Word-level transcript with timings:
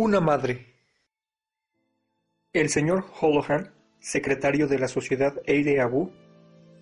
Una 0.00 0.20
madre. 0.20 0.76
El 2.52 2.68
señor 2.68 3.06
Holohan, 3.20 3.74
secretario 3.98 4.68
de 4.68 4.78
la 4.78 4.86
sociedad 4.86 5.34
Eire 5.44 5.80
Abu, 5.80 6.12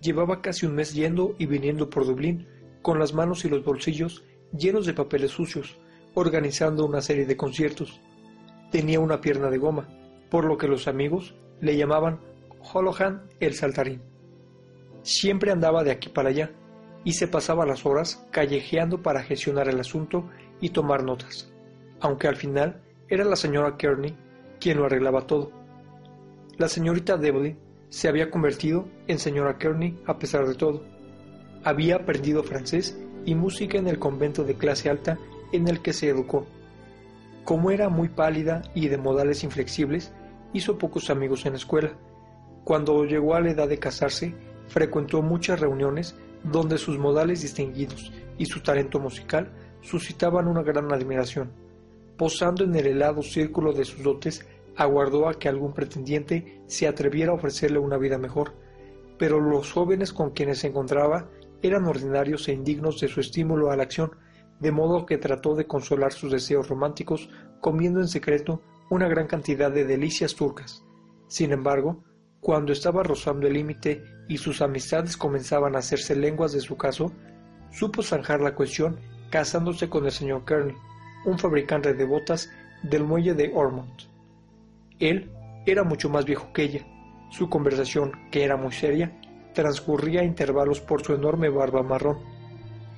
llevaba 0.03 0.43
casi 0.43 0.67
un 0.67 0.75
mes 0.75 0.93
yendo 0.93 1.33
y 1.39 1.47
viniendo 1.47 1.89
por 1.89 2.05
Dublín, 2.05 2.47
con 2.83 2.99
las 2.99 3.15
manos 3.15 3.43
y 3.43 3.49
los 3.49 3.63
bolsillos 3.63 4.23
llenos 4.55 4.85
de 4.85 4.93
papeles 4.93 5.31
sucios, 5.31 5.79
organizando 6.13 6.85
una 6.85 7.01
serie 7.01 7.25
de 7.25 7.35
conciertos. 7.35 7.99
Tenía 8.71 8.99
una 8.99 9.19
pierna 9.19 9.49
de 9.49 9.57
goma, 9.57 9.89
por 10.29 10.45
lo 10.45 10.59
que 10.59 10.67
los 10.67 10.87
amigos 10.87 11.33
le 11.59 11.75
llamaban 11.75 12.19
Holohan 12.71 13.23
el 13.39 13.55
saltarín. 13.55 14.03
Siempre 15.01 15.51
andaba 15.51 15.83
de 15.83 15.89
aquí 15.89 16.09
para 16.09 16.29
allá 16.29 16.51
y 17.03 17.13
se 17.13 17.27
pasaba 17.27 17.65
las 17.65 17.83
horas 17.83 18.23
callejeando 18.29 19.01
para 19.01 19.23
gestionar 19.23 19.69
el 19.69 19.79
asunto 19.79 20.29
y 20.61 20.69
tomar 20.69 21.03
notas, 21.03 21.51
aunque 21.99 22.27
al 22.27 22.35
final 22.35 22.83
era 23.09 23.23
la 23.23 23.35
señora 23.37 23.77
Kearney 23.77 24.15
quien 24.59 24.77
lo 24.77 24.85
arreglaba 24.85 25.27
todo. 25.27 25.51
La 26.57 26.67
señorita 26.67 27.17
Devlin 27.17 27.57
se 27.89 28.07
había 28.09 28.29
convertido 28.29 28.87
en 29.07 29.19
señora 29.19 29.57
Kearney 29.57 30.01
a 30.05 30.17
pesar 30.17 30.47
de 30.47 30.55
todo. 30.55 30.83
Había 31.63 31.95
aprendido 31.95 32.43
francés 32.43 32.99
y 33.25 33.35
música 33.35 33.77
en 33.77 33.87
el 33.87 33.99
convento 33.99 34.43
de 34.43 34.55
clase 34.55 34.89
alta 34.89 35.17
en 35.51 35.67
el 35.67 35.81
que 35.81 35.93
se 35.93 36.09
educó. 36.09 36.45
Como 37.45 37.71
era 37.71 37.87
muy 37.87 38.09
pálida 38.09 38.63
y 38.75 38.89
de 38.89 38.97
modales 38.97 39.43
inflexibles, 39.43 40.11
hizo 40.53 40.77
pocos 40.77 41.09
amigos 41.09 41.45
en 41.45 41.53
la 41.53 41.59
escuela. 41.59 41.93
Cuando 42.65 43.05
llegó 43.05 43.35
a 43.35 43.39
la 43.39 43.51
edad 43.51 43.69
de 43.69 43.79
casarse, 43.79 44.33
frecuentó 44.67 45.21
muchas 45.21 45.59
reuniones 45.61 46.15
donde 46.43 46.77
sus 46.77 46.97
modales 46.97 47.41
distinguidos 47.41 48.11
y 48.37 48.47
su 48.47 48.61
talento 48.61 48.99
musical 48.99 49.51
suscitaban 49.81 50.47
una 50.47 50.61
gran 50.61 50.91
admiración 50.91 51.66
posando 52.17 52.63
en 52.63 52.75
el 52.75 52.87
helado 52.87 53.21
círculo 53.21 53.73
de 53.73 53.85
sus 53.85 54.03
dotes, 54.03 54.45
aguardó 54.75 55.27
a 55.27 55.35
que 55.35 55.49
algún 55.49 55.73
pretendiente 55.73 56.61
se 56.67 56.87
atreviera 56.87 57.31
a 57.31 57.35
ofrecerle 57.35 57.79
una 57.79 57.97
vida 57.97 58.17
mejor, 58.17 58.53
pero 59.17 59.39
los 59.39 59.71
jóvenes 59.71 60.13
con 60.13 60.31
quienes 60.31 60.59
se 60.59 60.67
encontraba 60.67 61.29
eran 61.61 61.85
ordinarios 61.85 62.47
e 62.47 62.53
indignos 62.53 62.99
de 62.99 63.07
su 63.07 63.19
estímulo 63.19 63.71
a 63.71 63.75
la 63.75 63.83
acción, 63.83 64.11
de 64.59 64.71
modo 64.71 65.05
que 65.05 65.17
trató 65.17 65.55
de 65.55 65.67
consolar 65.67 66.13
sus 66.13 66.31
deseos 66.31 66.67
románticos 66.67 67.29
comiendo 67.61 67.99
en 67.99 68.07
secreto 68.07 68.61
una 68.89 69.07
gran 69.07 69.27
cantidad 69.27 69.71
de 69.71 69.85
delicias 69.85 70.35
turcas. 70.35 70.83
Sin 71.27 71.51
embargo, 71.51 72.03
cuando 72.39 72.71
estaba 72.71 73.03
rozando 73.03 73.47
el 73.47 73.53
límite 73.53 74.03
y 74.27 74.37
sus 74.37 74.61
amistades 74.61 75.17
comenzaban 75.17 75.75
a 75.75 75.79
hacerse 75.79 76.15
lenguas 76.15 76.53
de 76.53 76.61
su 76.61 76.77
caso, 76.77 77.11
supo 77.71 78.01
zanjar 78.01 78.41
la 78.41 78.55
cuestión 78.55 78.99
casándose 79.29 79.89
con 79.89 80.05
el 80.05 80.11
señor 80.11 80.45
Kearney, 80.45 80.75
un 81.27 81.37
fabricante 81.37 81.93
de 81.93 82.05
botas 82.05 82.49
del 82.83 83.03
muelle 83.03 83.33
de 83.33 83.51
Ormond. 83.53 84.03
Él 84.99 85.29
era 85.65 85.83
mucho 85.83 86.09
más 86.09 86.25
viejo 86.25 86.53
que 86.53 86.63
ella. 86.63 86.87
Su 87.29 87.49
conversación, 87.49 88.13
que 88.31 88.45
era 88.45 88.55
muy 88.55 88.71
seria, 88.71 89.19
transcurría 89.53 90.21
a 90.21 90.25
intervalos 90.25 90.79
por 90.79 91.03
su 91.03 91.13
enorme 91.13 91.49
barba 91.49 91.83
marrón. 91.83 92.19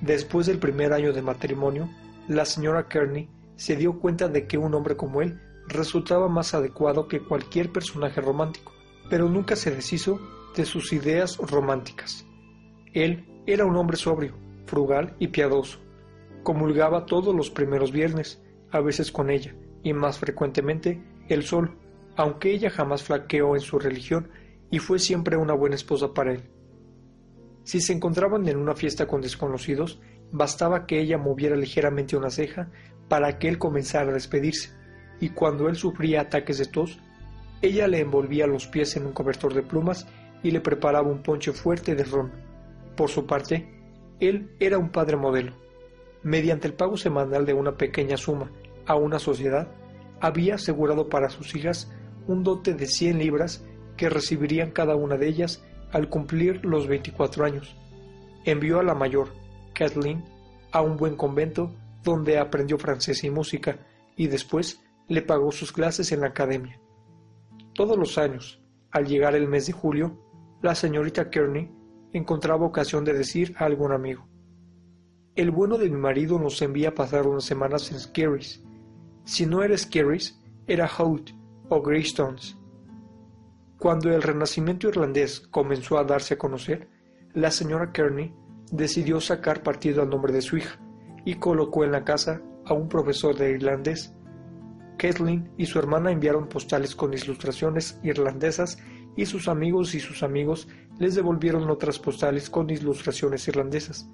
Después 0.00 0.46
del 0.46 0.60
primer 0.60 0.92
año 0.92 1.12
de 1.12 1.22
matrimonio, 1.22 1.90
la 2.28 2.44
señora 2.44 2.86
Kearney 2.86 3.28
se 3.56 3.74
dio 3.74 3.98
cuenta 3.98 4.28
de 4.28 4.46
que 4.46 4.58
un 4.58 4.74
hombre 4.74 4.96
como 4.96 5.22
él 5.22 5.40
resultaba 5.66 6.28
más 6.28 6.54
adecuado 6.54 7.08
que 7.08 7.20
cualquier 7.20 7.72
personaje 7.72 8.20
romántico, 8.20 8.72
pero 9.10 9.28
nunca 9.28 9.56
se 9.56 9.74
deshizo 9.74 10.20
de 10.56 10.64
sus 10.64 10.92
ideas 10.92 11.36
románticas. 11.38 12.24
Él 12.92 13.42
era 13.46 13.64
un 13.64 13.76
hombre 13.76 13.96
sobrio, 13.96 14.34
frugal 14.66 15.16
y 15.18 15.28
piadoso, 15.28 15.80
Comulgaba 16.42 17.04
todos 17.04 17.34
los 17.34 17.50
primeros 17.50 17.92
viernes, 17.92 18.42
a 18.70 18.80
veces 18.80 19.12
con 19.12 19.30
ella, 19.30 19.54
y 19.82 19.92
más 19.92 20.18
frecuentemente 20.18 21.02
el 21.28 21.42
sol, 21.42 21.76
aunque 22.16 22.52
ella 22.52 22.70
jamás 22.70 23.02
flaqueó 23.02 23.54
en 23.54 23.60
su 23.60 23.78
religión 23.78 24.30
y 24.70 24.78
fue 24.78 24.98
siempre 24.98 25.36
una 25.36 25.54
buena 25.54 25.74
esposa 25.74 26.14
para 26.14 26.32
él. 26.32 26.42
Si 27.64 27.80
se 27.80 27.92
encontraban 27.92 28.48
en 28.48 28.56
una 28.56 28.74
fiesta 28.74 29.06
con 29.06 29.20
desconocidos, 29.20 30.00
bastaba 30.32 30.86
que 30.86 31.00
ella 31.00 31.18
moviera 31.18 31.56
ligeramente 31.56 32.16
una 32.16 32.30
ceja 32.30 32.70
para 33.08 33.38
que 33.38 33.48
él 33.48 33.58
comenzara 33.58 34.10
a 34.10 34.14
despedirse, 34.14 34.70
y 35.20 35.30
cuando 35.30 35.68
él 35.68 35.76
sufría 35.76 36.22
ataques 36.22 36.58
de 36.58 36.66
tos, 36.66 36.98
ella 37.60 37.86
le 37.86 38.00
envolvía 38.00 38.46
los 38.46 38.66
pies 38.66 38.96
en 38.96 39.06
un 39.06 39.12
cobertor 39.12 39.52
de 39.52 39.62
plumas 39.62 40.06
y 40.42 40.52
le 40.52 40.62
preparaba 40.62 41.10
un 41.10 41.22
ponche 41.22 41.52
fuerte 41.52 41.94
de 41.94 42.04
ron. 42.04 42.32
Por 42.96 43.10
su 43.10 43.26
parte, 43.26 43.68
él 44.20 44.54
era 44.58 44.78
un 44.78 44.90
padre 44.90 45.16
modelo 45.16 45.69
mediante 46.22 46.66
el 46.66 46.74
pago 46.74 46.96
semanal 46.96 47.46
de 47.46 47.54
una 47.54 47.76
pequeña 47.76 48.16
suma 48.16 48.50
a 48.86 48.94
una 48.94 49.18
sociedad, 49.18 49.68
había 50.20 50.56
asegurado 50.56 51.08
para 51.08 51.30
sus 51.30 51.54
hijas 51.54 51.90
un 52.26 52.42
dote 52.42 52.74
de 52.74 52.86
100 52.86 53.18
libras 53.18 53.64
que 53.96 54.10
recibirían 54.10 54.70
cada 54.70 54.96
una 54.96 55.16
de 55.16 55.28
ellas 55.28 55.64
al 55.92 56.08
cumplir 56.08 56.64
los 56.64 56.86
24 56.86 57.44
años. 57.44 57.76
Envió 58.44 58.80
a 58.80 58.82
la 58.82 58.94
mayor, 58.94 59.28
Kathleen, 59.74 60.24
a 60.72 60.82
un 60.82 60.96
buen 60.96 61.16
convento 61.16 61.74
donde 62.02 62.38
aprendió 62.38 62.78
francés 62.78 63.24
y 63.24 63.30
música 63.30 63.78
y 64.16 64.28
después 64.28 64.80
le 65.08 65.22
pagó 65.22 65.50
sus 65.52 65.72
clases 65.72 66.12
en 66.12 66.20
la 66.20 66.28
academia. 66.28 66.80
Todos 67.74 67.98
los 67.98 68.18
años, 68.18 68.62
al 68.90 69.06
llegar 69.06 69.34
el 69.34 69.48
mes 69.48 69.66
de 69.66 69.72
julio, 69.72 70.18
la 70.62 70.74
señorita 70.74 71.30
Kearney 71.30 71.70
encontraba 72.12 72.66
ocasión 72.66 73.04
de 73.04 73.12
decir 73.12 73.54
a 73.58 73.64
algún 73.64 73.92
amigo, 73.92 74.29
el 75.40 75.50
bueno 75.50 75.78
de 75.78 75.88
mi 75.88 75.96
marido 75.96 76.38
nos 76.38 76.60
envía 76.60 76.90
a 76.90 76.94
pasar 76.94 77.26
unas 77.26 77.44
semanas 77.44 77.90
en 77.90 77.98
Skerries. 77.98 78.62
Si 79.24 79.46
no 79.46 79.62
era 79.62 79.76
Skerries, 79.76 80.38
era 80.66 80.86
Hout 80.86 81.30
o 81.70 81.80
Greystones. 81.80 82.58
Cuando 83.78 84.10
el 84.10 84.20
renacimiento 84.20 84.88
irlandés 84.88 85.40
comenzó 85.40 85.96
a 85.96 86.04
darse 86.04 86.34
a 86.34 86.38
conocer, 86.38 86.90
la 87.32 87.50
señora 87.50 87.90
Kearney 87.90 88.34
decidió 88.70 89.18
sacar 89.18 89.62
partido 89.62 90.02
al 90.02 90.10
nombre 90.10 90.34
de 90.34 90.42
su 90.42 90.58
hija 90.58 90.78
y 91.24 91.36
colocó 91.36 91.84
en 91.84 91.92
la 91.92 92.04
casa 92.04 92.42
a 92.66 92.74
un 92.74 92.90
profesor 92.90 93.34
de 93.34 93.52
irlandés. 93.52 94.14
Kathleen 94.98 95.50
y 95.56 95.64
su 95.64 95.78
hermana 95.78 96.12
enviaron 96.12 96.50
postales 96.50 96.94
con 96.94 97.14
ilustraciones 97.14 97.98
irlandesas 98.02 98.76
y 99.16 99.24
sus 99.24 99.48
amigos 99.48 99.94
y 99.94 100.00
sus 100.00 100.22
amigos 100.22 100.68
les 100.98 101.14
devolvieron 101.14 101.70
otras 101.70 101.98
postales 101.98 102.50
con 102.50 102.68
ilustraciones 102.68 103.48
irlandesas. 103.48 104.06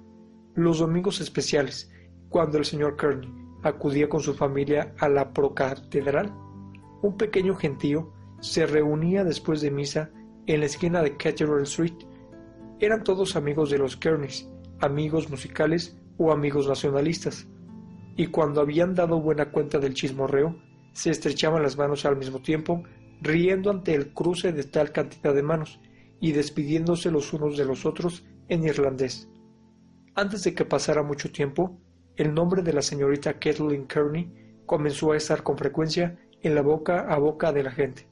Los 0.57 0.79
domingos 0.79 1.21
especiales, 1.21 1.87
cuando 2.29 2.57
el 2.57 2.65
señor 2.65 2.97
Kearney 2.97 3.31
acudía 3.61 4.09
con 4.09 4.21
su 4.21 4.33
familia 4.33 4.91
a 4.97 5.07
la 5.07 5.31
procatedral, 5.31 6.33
un 7.03 7.15
pequeño 7.15 7.53
gentío 7.53 8.11
se 8.39 8.65
reunía 8.65 9.23
después 9.23 9.61
de 9.61 9.69
misa 9.69 10.09
en 10.47 10.61
la 10.61 10.65
esquina 10.65 11.03
de 11.03 11.15
Cathedral 11.15 11.61
Street. 11.61 11.93
Eran 12.79 13.03
todos 13.03 13.35
amigos 13.35 13.69
de 13.69 13.77
los 13.77 13.97
Kearneys, 13.97 14.49
amigos 14.79 15.29
musicales 15.29 15.95
o 16.17 16.31
amigos 16.31 16.67
nacionalistas, 16.67 17.47
y 18.15 18.25
cuando 18.25 18.59
habían 18.59 18.95
dado 18.95 19.21
buena 19.21 19.51
cuenta 19.51 19.77
del 19.77 19.93
chismorreo, 19.93 20.55
se 20.91 21.11
estrechaban 21.11 21.61
las 21.61 21.77
manos 21.77 22.03
al 22.03 22.17
mismo 22.17 22.41
tiempo, 22.41 22.81
riendo 23.21 23.69
ante 23.69 23.93
el 23.93 24.11
cruce 24.11 24.51
de 24.53 24.63
tal 24.63 24.91
cantidad 24.91 25.35
de 25.35 25.43
manos 25.43 25.79
y 26.19 26.31
despidiéndose 26.31 27.11
los 27.11 27.31
unos 27.31 27.57
de 27.57 27.65
los 27.65 27.85
otros 27.85 28.25
en 28.49 28.63
irlandés. 28.63 29.29
Antes 30.19 30.43
de 30.43 30.55
que 30.55 30.65
pasara 30.65 31.03
mucho 31.03 31.31
tiempo, 31.31 31.79
el 32.15 32.33
nombre 32.33 32.63
de 32.63 32.73
la 32.73 32.81
señorita 32.81 33.33
Kathleen 33.33 33.85
Kearney 33.85 34.63
comenzó 34.65 35.11
a 35.11 35.17
estar 35.17 35.43
con 35.43 35.59
frecuencia 35.59 36.17
en 36.41 36.55
la 36.55 36.63
boca 36.63 37.01
a 37.01 37.19
boca 37.19 37.53
de 37.53 37.61
la 37.61 37.69
gente. 37.69 38.07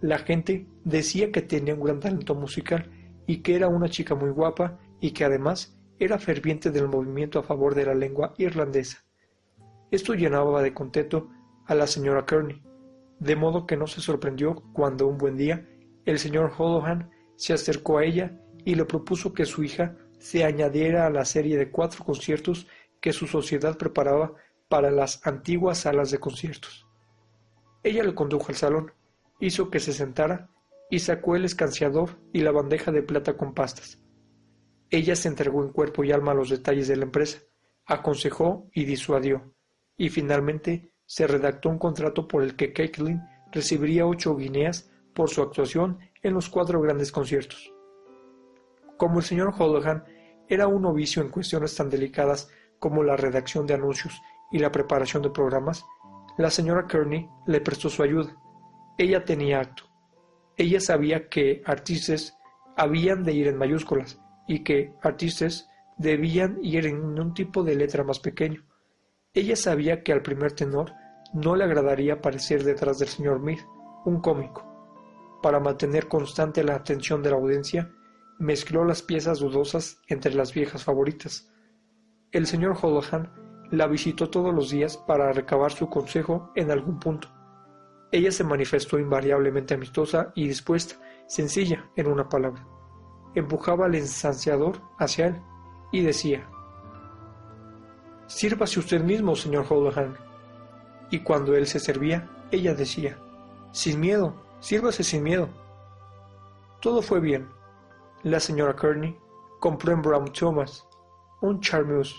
La 0.00 0.18
gente 0.18 0.66
decía 0.82 1.30
que 1.30 1.40
tenía 1.40 1.74
un 1.74 1.84
gran 1.84 2.00
talento 2.00 2.34
musical 2.34 2.90
y 3.28 3.36
que 3.36 3.54
era 3.54 3.68
una 3.68 3.88
chica 3.88 4.16
muy 4.16 4.30
guapa 4.30 4.80
y 5.00 5.12
que 5.12 5.24
además 5.24 5.78
era 6.00 6.18
ferviente 6.18 6.72
del 6.72 6.88
movimiento 6.88 7.38
a 7.38 7.44
favor 7.44 7.76
de 7.76 7.86
la 7.86 7.94
lengua 7.94 8.34
irlandesa. 8.36 9.04
Esto 9.92 10.14
llenaba 10.14 10.60
de 10.60 10.74
contento 10.74 11.30
a 11.66 11.76
la 11.76 11.86
señora 11.86 12.26
Kearney, 12.26 12.60
de 13.20 13.36
modo 13.36 13.64
que 13.64 13.76
no 13.76 13.86
se 13.86 14.00
sorprendió 14.00 14.56
cuando 14.72 15.06
un 15.06 15.18
buen 15.18 15.36
día 15.36 15.68
el 16.04 16.18
señor 16.18 16.52
Holohan 16.58 17.10
se 17.36 17.52
acercó 17.52 17.98
a 17.98 18.04
ella 18.04 18.36
y 18.64 18.74
le 18.74 18.84
propuso 18.86 19.32
que 19.32 19.46
su 19.46 19.62
hija 19.62 19.96
se 20.22 20.44
añadiera 20.44 21.04
a 21.04 21.10
la 21.10 21.24
serie 21.24 21.58
de 21.58 21.72
cuatro 21.72 22.04
conciertos 22.04 22.68
que 23.00 23.12
su 23.12 23.26
sociedad 23.26 23.76
preparaba 23.76 24.34
para 24.68 24.92
las 24.92 25.26
antiguas 25.26 25.78
salas 25.78 26.12
de 26.12 26.20
conciertos. 26.20 26.86
Ella 27.82 28.04
le 28.04 28.14
condujo 28.14 28.46
al 28.50 28.54
salón, 28.54 28.92
hizo 29.40 29.68
que 29.68 29.80
se 29.80 29.92
sentara 29.92 30.48
y 30.88 31.00
sacó 31.00 31.34
el 31.34 31.44
escanciador 31.44 32.20
y 32.32 32.40
la 32.40 32.52
bandeja 32.52 32.92
de 32.92 33.02
plata 33.02 33.36
con 33.36 33.52
pastas. 33.52 33.98
Ella 34.90 35.16
se 35.16 35.26
entregó 35.26 35.64
en 35.64 35.72
cuerpo 35.72 36.04
y 36.04 36.12
alma 36.12 36.30
a 36.30 36.36
los 36.36 36.50
detalles 36.50 36.86
de 36.86 36.96
la 36.96 37.04
empresa, 37.04 37.40
aconsejó 37.84 38.70
y 38.72 38.84
disuadió, 38.84 39.52
y 39.96 40.08
finalmente 40.08 40.92
se 41.04 41.26
redactó 41.26 41.68
un 41.68 41.78
contrato 41.78 42.28
por 42.28 42.44
el 42.44 42.54
que 42.54 42.72
Caitlin 42.72 43.20
recibiría 43.50 44.06
ocho 44.06 44.36
guineas 44.36 44.88
por 45.14 45.30
su 45.30 45.42
actuación 45.42 45.98
en 46.22 46.34
los 46.34 46.48
cuatro 46.48 46.80
grandes 46.80 47.10
conciertos. 47.10 47.71
Como 49.02 49.18
el 49.18 49.24
señor 49.24 49.52
Holohan 49.58 50.04
era 50.48 50.68
un 50.68 50.82
novicio 50.82 51.22
en 51.22 51.28
cuestiones 51.28 51.74
tan 51.74 51.90
delicadas 51.90 52.48
como 52.78 53.02
la 53.02 53.16
redacción 53.16 53.66
de 53.66 53.74
anuncios 53.74 54.22
y 54.52 54.60
la 54.60 54.70
preparación 54.70 55.24
de 55.24 55.30
programas, 55.30 55.84
La 56.38 56.50
señora 56.50 56.86
Kearney 56.86 57.28
le 57.48 57.60
prestó 57.60 57.88
su 57.88 58.04
ayuda. 58.04 58.36
Ella 58.96 59.24
tenía 59.24 59.58
acto. 59.58 59.90
Ella 60.56 60.78
sabía 60.78 61.28
que 61.28 61.62
artistas 61.66 62.38
habían 62.76 63.24
de 63.24 63.32
ir 63.32 63.48
en 63.48 63.58
mayúsculas 63.58 64.20
y 64.46 64.62
que 64.62 64.94
artistas 65.02 65.68
debían 65.98 66.60
ir 66.62 66.86
en 66.86 67.18
un 67.18 67.34
tipo 67.34 67.64
de 67.64 67.74
letra 67.74 68.04
más 68.04 68.20
pequeño. 68.20 68.62
Ella 69.34 69.56
sabía 69.56 70.04
que 70.04 70.12
al 70.12 70.22
primer 70.22 70.52
tenor 70.52 70.92
no 71.34 71.56
le 71.56 71.64
agradaría 71.64 72.14
aparecer 72.14 72.62
detrás 72.62 73.00
del 73.00 73.08
señor 73.08 73.40
Mead, 73.40 73.58
un 74.04 74.20
cómico. 74.20 74.64
Para 75.42 75.58
mantener 75.58 76.06
constante 76.06 76.62
la 76.62 76.76
atención 76.76 77.20
de 77.20 77.30
la 77.30 77.36
audiencia, 77.36 77.90
mezcló 78.42 78.84
las 78.84 79.02
piezas 79.02 79.38
dudosas 79.38 80.02
entre 80.08 80.34
las 80.34 80.52
viejas 80.52 80.82
favoritas. 80.82 81.48
El 82.32 82.48
señor 82.48 82.76
Holohan 82.82 83.30
la 83.70 83.86
visitó 83.86 84.30
todos 84.30 84.52
los 84.52 84.68
días 84.68 84.96
para 84.96 85.32
recabar 85.32 85.70
su 85.70 85.88
consejo 85.88 86.50
en 86.56 86.72
algún 86.72 86.98
punto. 86.98 87.28
Ella 88.10 88.32
se 88.32 88.42
manifestó 88.42 88.98
invariablemente 88.98 89.74
amistosa 89.74 90.32
y 90.34 90.48
dispuesta, 90.48 90.96
sencilla, 91.28 91.88
en 91.94 92.08
una 92.08 92.28
palabra. 92.28 92.66
Empujaba 93.36 93.86
al 93.86 93.94
ensanciador 93.94 94.80
hacia 94.98 95.28
él 95.28 95.40
y 95.92 96.02
decía, 96.02 96.50
Sírvase 98.26 98.80
usted 98.80 99.04
mismo, 99.04 99.36
señor 99.36 99.66
Holohan. 99.68 100.16
Y 101.12 101.20
cuando 101.20 101.54
él 101.54 101.68
se 101.68 101.78
servía, 101.78 102.28
ella 102.50 102.74
decía, 102.74 103.18
Sin 103.70 104.00
miedo, 104.00 104.34
sírvase 104.58 105.04
sin 105.04 105.22
miedo. 105.22 105.48
Todo 106.80 107.02
fue 107.02 107.20
bien. 107.20 107.61
La 108.24 108.38
señora 108.38 108.76
Kearney 108.76 109.18
compró 109.58 109.92
en 109.92 110.00
Brown 110.00 110.32
Thomas 110.32 110.86
un 111.40 111.60
charmeuse 111.60 112.14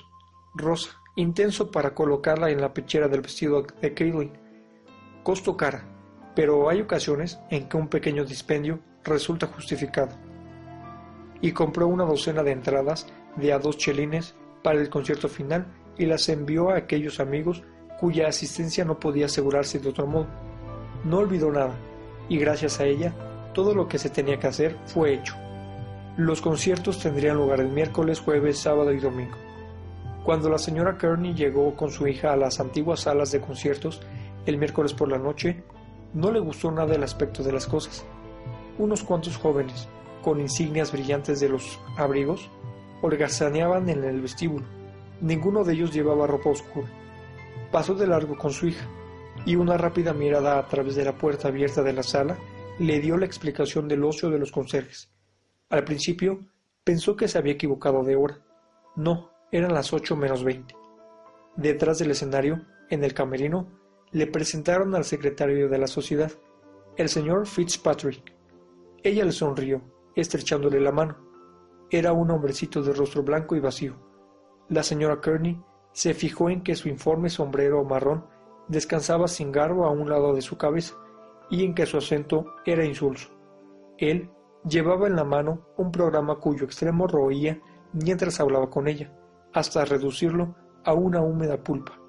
rosa 0.53 1.01
intenso 1.15 1.71
para 1.71 1.95
colocarla 1.95 2.49
en 2.49 2.59
la 2.59 2.73
pechera 2.73 3.07
del 3.07 3.21
vestido 3.21 3.65
de 3.81 3.93
Kaylin. 3.93 4.33
Costo 5.23 5.55
cara, 5.55 5.85
pero 6.35 6.67
hay 6.67 6.81
ocasiones 6.81 7.39
en 7.49 7.69
que 7.69 7.77
un 7.77 7.87
pequeño 7.87 8.25
dispendio 8.25 8.79
resulta 9.05 9.47
justificado. 9.47 10.11
Y 11.39 11.53
compró 11.53 11.87
una 11.87 12.03
docena 12.03 12.43
de 12.43 12.51
entradas 12.51 13.07
de 13.37 13.53
a 13.53 13.59
dos 13.59 13.77
chelines 13.77 14.35
para 14.61 14.81
el 14.81 14.89
concierto 14.89 15.29
final 15.29 15.67
y 15.97 16.05
las 16.05 16.27
envió 16.27 16.69
a 16.69 16.75
aquellos 16.75 17.21
amigos 17.21 17.63
cuya 17.97 18.27
asistencia 18.27 18.83
no 18.83 18.99
podía 18.99 19.27
asegurarse 19.27 19.79
de 19.79 19.87
otro 19.87 20.05
modo. 20.05 20.27
No 21.05 21.19
olvidó 21.19 21.49
nada, 21.49 21.75
y 22.27 22.39
gracias 22.39 22.81
a 22.81 22.83
ella, 22.83 23.13
todo 23.53 23.73
lo 23.73 23.87
que 23.87 23.99
se 23.99 24.09
tenía 24.09 24.37
que 24.37 24.47
hacer 24.47 24.77
fue 24.85 25.13
hecho. 25.13 25.42
Los 26.17 26.41
conciertos 26.41 26.99
tendrían 26.99 27.37
lugar 27.37 27.59
el 27.59 27.69
miércoles, 27.69 28.19
jueves, 28.19 28.59
sábado 28.59 28.93
y 28.93 28.99
domingo. 28.99 29.35
Cuando 30.23 30.47
la 30.47 30.59
señora 30.59 30.95
Kearney 30.95 31.33
llegó 31.33 31.75
con 31.75 31.89
su 31.89 32.07
hija 32.07 32.31
a 32.31 32.37
las 32.37 32.59
antiguas 32.59 32.99
salas 32.99 33.31
de 33.31 33.41
conciertos 33.41 33.99
el 34.45 34.59
miércoles 34.59 34.93
por 34.93 35.09
la 35.09 35.17
noche, 35.17 35.63
no 36.13 36.31
le 36.31 36.39
gustó 36.39 36.69
nada 36.69 36.93
el 36.93 37.01
aspecto 37.01 37.41
de 37.41 37.51
las 37.51 37.65
cosas. 37.65 38.05
Unos 38.77 39.01
cuantos 39.01 39.37
jóvenes, 39.37 39.89
con 40.21 40.39
insignias 40.39 40.91
brillantes 40.91 41.39
de 41.39 41.49
los 41.49 41.79
abrigos, 41.97 42.47
holgazaneaban 43.01 43.89
en 43.89 44.03
el 44.03 44.21
vestíbulo. 44.21 44.67
Ninguno 45.19 45.63
de 45.63 45.73
ellos 45.73 45.91
llevaba 45.91 46.27
ropa 46.27 46.51
oscura. 46.51 46.89
Pasó 47.71 47.95
de 47.95 48.05
largo 48.05 48.37
con 48.37 48.51
su 48.51 48.67
hija, 48.67 48.85
y 49.47 49.55
una 49.55 49.77
rápida 49.77 50.13
mirada 50.13 50.59
a 50.59 50.67
través 50.67 50.93
de 50.95 51.05
la 51.05 51.17
puerta 51.17 51.47
abierta 51.47 51.81
de 51.81 51.93
la 51.93 52.03
sala 52.03 52.37
le 52.77 52.99
dio 52.99 53.17
la 53.17 53.25
explicación 53.25 53.87
del 53.87 54.03
ocio 54.03 54.29
de 54.29 54.37
los 54.37 54.51
conserjes. 54.51 55.12
Al 55.73 55.85
principio 55.85 56.45
pensó 56.83 57.15
que 57.15 57.27
se 57.27 57.39
había 57.39 57.53
equivocado 57.53 58.03
de 58.03 58.15
hora. 58.15 58.37
No, 58.95 59.31
eran 59.51 59.73
las 59.73 59.91
ocho 59.91 60.15
menos 60.15 60.43
veinte. 60.43 60.75
Detrás 61.55 61.97
del 61.97 62.11
escenario, 62.11 62.61
en 62.91 63.03
el 63.03 63.15
camerino, 63.15 63.71
le 64.11 64.27
presentaron 64.27 64.93
al 64.93 65.03
secretario 65.03 65.67
de 65.69 65.79
la 65.79 65.87
sociedad, 65.87 66.31
el 66.95 67.09
señor 67.09 67.47
Fitzpatrick. 67.47 68.35
Ella 69.01 69.25
le 69.25 69.31
sonrió, 69.31 69.81
estrechándole 70.15 70.79
la 70.79 70.91
mano. 70.91 71.17
Era 71.89 72.13
un 72.13 72.29
hombrecito 72.29 72.83
de 72.83 72.93
rostro 72.93 73.23
blanco 73.23 73.55
y 73.55 73.59
vacío. 73.59 73.95
La 74.69 74.83
señora 74.83 75.21
Kearney 75.21 75.59
se 75.91 76.13
fijó 76.13 76.51
en 76.51 76.61
que 76.61 76.75
su 76.75 76.87
informe 76.87 77.31
sombrero 77.31 77.83
marrón 77.83 78.27
descansaba 78.67 79.27
sin 79.27 79.51
garbo 79.51 79.87
a 79.87 79.89
un 79.89 80.07
lado 80.07 80.35
de 80.35 80.43
su 80.43 80.55
cabeza 80.55 80.93
y 81.49 81.65
en 81.65 81.73
que 81.73 81.87
su 81.87 81.97
acento 81.97 82.45
era 82.63 82.85
insulso. 82.85 83.31
Él 83.97 84.29
llevaba 84.67 85.07
en 85.07 85.15
la 85.15 85.23
mano 85.23 85.67
un 85.77 85.91
programa 85.91 86.35
cuyo 86.39 86.65
extremo 86.65 87.07
roía 87.07 87.61
mientras 87.93 88.39
hablaba 88.39 88.69
con 88.69 88.87
ella 88.87 89.11
hasta 89.53 89.85
reducirlo 89.85 90.55
a 90.83 90.93
una 90.93 91.21
húmeda 91.21 91.63
pulpa. 91.63 91.99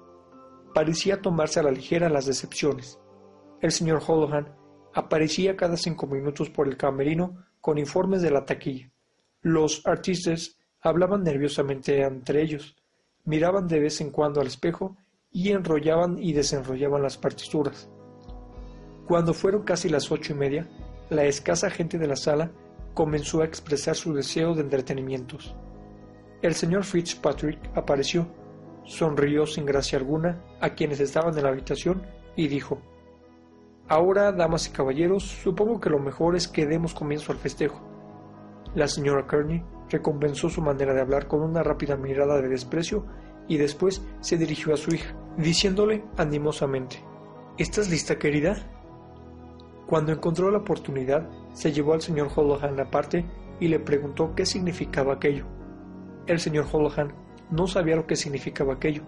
Parecía 0.73 1.21
tomarse 1.21 1.59
a 1.59 1.63
la 1.63 1.71
ligera 1.71 2.09
las 2.09 2.25
decepciones. 2.25 2.99
El 3.61 3.71
señor 3.71 4.01
Holohan 4.05 4.53
aparecía 4.93 5.55
cada 5.55 5.77
cinco 5.77 6.07
minutos 6.07 6.49
por 6.49 6.67
el 6.67 6.77
camerino 6.77 7.45
con 7.61 7.77
informes 7.77 8.21
de 8.21 8.31
la 8.31 8.45
taquilla. 8.45 8.91
Los 9.41 9.85
artistas 9.85 10.57
hablaban 10.81 11.23
nerviosamente 11.23 12.01
entre 12.01 12.41
ellos, 12.41 12.75
miraban 13.23 13.67
de 13.67 13.79
vez 13.79 14.01
en 14.01 14.11
cuando 14.11 14.41
al 14.41 14.47
espejo 14.47 14.97
y 15.31 15.51
enrollaban 15.51 16.17
y 16.17 16.33
desenrollaban 16.33 17.01
las 17.01 17.17
partituras. 17.17 17.89
Cuando 19.07 19.33
fueron 19.33 19.63
casi 19.63 19.89
las 19.89 20.11
ocho 20.11 20.33
y 20.33 20.35
media, 20.35 20.67
la 21.09 21.23
escasa 21.25 21.69
gente 21.69 21.97
de 21.97 22.07
la 22.07 22.15
sala 22.15 22.51
comenzó 22.93 23.41
a 23.41 23.45
expresar 23.45 23.95
su 23.95 24.13
deseo 24.13 24.53
de 24.55 24.61
entretenimientos. 24.61 25.55
El 26.41 26.55
señor 26.55 26.83
Fitzpatrick 26.83 27.59
apareció, 27.75 28.27
sonrió 28.83 29.45
sin 29.45 29.65
gracia 29.65 29.97
alguna 29.97 30.43
a 30.61 30.71
quienes 30.71 30.99
estaban 30.99 31.37
en 31.37 31.43
la 31.43 31.49
habitación 31.49 32.05
y 32.35 32.47
dijo 32.47 32.81
Ahora, 33.87 34.31
damas 34.31 34.67
y 34.67 34.71
caballeros, 34.71 35.23
supongo 35.23 35.79
que 35.79 35.91
lo 35.91 35.99
mejor 35.99 36.35
es 36.35 36.47
que 36.47 36.65
demos 36.65 36.95
comienzo 36.95 37.31
al 37.31 37.37
festejo. 37.37 37.81
La 38.73 38.87
señora 38.87 39.27
Kearney 39.27 39.63
recompensó 39.89 40.49
su 40.49 40.61
manera 40.61 40.93
de 40.93 41.01
hablar 41.01 41.27
con 41.27 41.41
una 41.41 41.61
rápida 41.61 41.95
mirada 41.95 42.41
de 42.41 42.49
desprecio 42.49 43.05
y 43.47 43.57
después 43.57 44.01
se 44.21 44.37
dirigió 44.37 44.73
a 44.73 44.77
su 44.77 44.93
hija, 44.93 45.15
diciéndole 45.37 46.03
animosamente 46.17 47.03
¿Estás 47.57 47.89
lista, 47.89 48.17
querida? 48.17 48.74
Cuando 49.87 50.11
encontró 50.11 50.49
la 50.49 50.57
oportunidad, 50.59 51.29
se 51.53 51.71
llevó 51.71 51.93
al 51.93 52.01
señor 52.01 52.29
Holohan 52.35 52.79
aparte 52.79 53.25
y 53.59 53.67
le 53.67 53.79
preguntó 53.79 54.33
qué 54.35 54.45
significaba 54.45 55.13
aquello. 55.13 55.45
El 56.25 56.39
señor 56.39 56.65
Holohan 56.71 57.13
no 57.51 57.67
sabía 57.67 57.95
lo 57.95 58.07
que 58.07 58.15
significaba 58.15 58.73
aquello. 58.73 59.03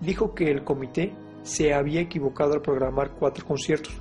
Dijo 0.00 0.34
que 0.34 0.50
el 0.50 0.64
comité 0.64 1.14
se 1.42 1.72
había 1.72 2.00
equivocado 2.00 2.54
al 2.54 2.62
programar 2.62 3.12
cuatro 3.12 3.46
conciertos. 3.46 3.94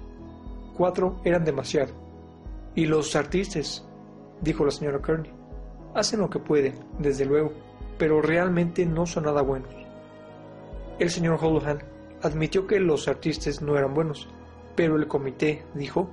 Cuatro 0.75 1.21
eran 1.23 1.45
demasiado. 1.45 1.93
Y 2.73 2.85
los 2.85 3.15
artistas, 3.15 3.87
dijo 4.41 4.65
la 4.65 4.71
señora 4.71 5.01
Kearney, 5.01 5.31
hacen 5.93 6.19
lo 6.19 6.29
que 6.29 6.39
pueden, 6.39 6.75
desde 6.99 7.25
luego, 7.25 7.51
pero 7.97 8.21
realmente 8.21 8.85
no 8.85 9.05
son 9.05 9.25
nada 9.25 9.41
buenos. 9.41 9.73
El 10.99 11.09
señor 11.11 11.39
Holohan 11.41 11.79
admitió 12.23 12.65
que 12.65 12.79
los 12.79 13.07
artistas 13.07 13.61
no 13.61 13.77
eran 13.77 13.93
buenos, 13.93 14.27
pero 14.77 14.95
el 14.95 15.07
comité, 15.07 15.65
dijo, 15.73 16.07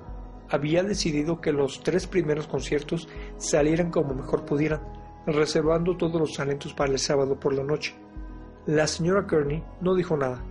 había 0.49 0.83
decidido 0.83 1.41
que 1.41 1.53
los 1.53 1.83
tres 1.83 2.07
primeros 2.07 2.47
conciertos 2.47 3.09
salieran 3.37 3.91
como 3.91 4.15
mejor 4.15 4.47
pudieran 4.47 4.81
reservando 5.27 5.97
todos 5.97 6.19
los 6.19 6.33
talentos 6.33 6.73
para 6.73 6.91
el 6.91 6.99
sábado 6.99 7.39
por 7.39 7.53
la 7.53 7.63
noche. 7.63 7.95
La 8.67 8.87
señora 8.87 9.27
Kearney 9.27 9.63
no 9.83 9.95
dijo 9.95 10.17
nada, 10.17 10.43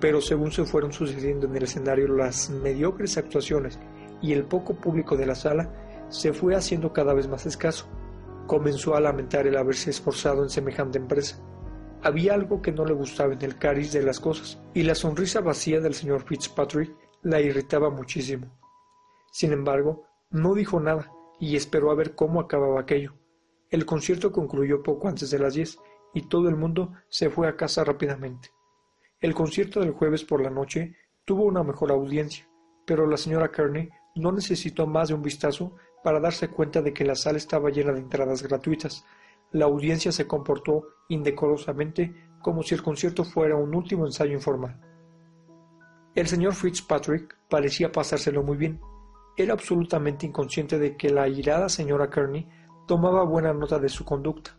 pero 0.00 0.22
según 0.22 0.52
se 0.52 0.64
fueron 0.64 0.92
sucediendo 0.92 1.46
en 1.46 1.54
el 1.54 1.64
escenario 1.64 2.08
las 2.08 2.48
mediocres 2.48 3.18
actuaciones 3.18 3.78
y 4.22 4.32
el 4.32 4.44
poco 4.44 4.74
público 4.74 5.14
de 5.14 5.26
la 5.26 5.34
sala, 5.34 5.70
se 6.08 6.32
fue 6.32 6.54
haciendo 6.54 6.94
cada 6.94 7.12
vez 7.12 7.28
más 7.28 7.44
escaso. 7.44 7.86
Comenzó 8.46 8.94
a 8.94 9.00
lamentar 9.00 9.46
el 9.46 9.58
haberse 9.58 9.90
esforzado 9.90 10.42
en 10.42 10.48
semejante 10.48 10.98
empresa. 10.98 11.38
Había 12.02 12.32
algo 12.32 12.62
que 12.62 12.72
no 12.72 12.86
le 12.86 12.94
gustaba 12.94 13.34
en 13.34 13.42
el 13.42 13.58
cariz 13.58 13.92
de 13.92 14.02
las 14.02 14.18
cosas, 14.18 14.62
y 14.72 14.82
la 14.82 14.94
sonrisa 14.94 15.40
vacía 15.40 15.80
del 15.80 15.94
señor 15.94 16.24
Fitzpatrick 16.24 17.03
la 17.24 17.40
irritaba 17.40 17.90
muchísimo. 17.90 18.56
Sin 19.32 19.52
embargo, 19.52 20.06
no 20.30 20.54
dijo 20.54 20.78
nada 20.78 21.10
y 21.40 21.56
esperó 21.56 21.90
a 21.90 21.94
ver 21.94 22.14
cómo 22.14 22.38
acababa 22.38 22.80
aquello. 22.80 23.14
El 23.70 23.86
concierto 23.86 24.30
concluyó 24.30 24.82
poco 24.82 25.08
antes 25.08 25.30
de 25.30 25.38
las 25.38 25.54
diez 25.54 25.78
y 26.12 26.28
todo 26.28 26.48
el 26.48 26.56
mundo 26.56 26.92
se 27.08 27.30
fue 27.30 27.48
a 27.48 27.56
casa 27.56 27.82
rápidamente. 27.82 28.50
El 29.20 29.34
concierto 29.34 29.80
del 29.80 29.92
jueves 29.92 30.22
por 30.22 30.42
la 30.42 30.50
noche 30.50 30.96
tuvo 31.24 31.44
una 31.44 31.62
mejor 31.62 31.90
audiencia, 31.90 32.46
pero 32.86 33.06
la 33.06 33.16
señora 33.16 33.50
Kearney 33.50 33.88
no 34.16 34.30
necesitó 34.30 34.86
más 34.86 35.08
de 35.08 35.14
un 35.14 35.22
vistazo 35.22 35.74
para 36.04 36.20
darse 36.20 36.48
cuenta 36.48 36.82
de 36.82 36.92
que 36.92 37.04
la 37.04 37.14
sala 37.14 37.38
estaba 37.38 37.70
llena 37.70 37.92
de 37.92 38.00
entradas 38.00 38.42
gratuitas. 38.42 39.04
La 39.50 39.64
audiencia 39.64 40.12
se 40.12 40.26
comportó 40.26 40.84
indecorosamente 41.08 42.14
como 42.42 42.62
si 42.62 42.74
el 42.74 42.82
concierto 42.82 43.24
fuera 43.24 43.56
un 43.56 43.74
último 43.74 44.04
ensayo 44.04 44.34
informal. 44.34 44.78
El 46.14 46.28
señor 46.28 46.54
Fitzpatrick 46.54 47.36
parecía 47.48 47.90
pasárselo 47.90 48.44
muy 48.44 48.56
bien. 48.56 48.80
Era 49.36 49.52
absolutamente 49.52 50.26
inconsciente 50.26 50.78
de 50.78 50.96
que 50.96 51.10
la 51.10 51.26
irada 51.26 51.68
señora 51.68 52.08
Kearney 52.08 52.48
tomaba 52.86 53.24
buena 53.24 53.52
nota 53.52 53.80
de 53.80 53.88
su 53.88 54.04
conducta. 54.04 54.56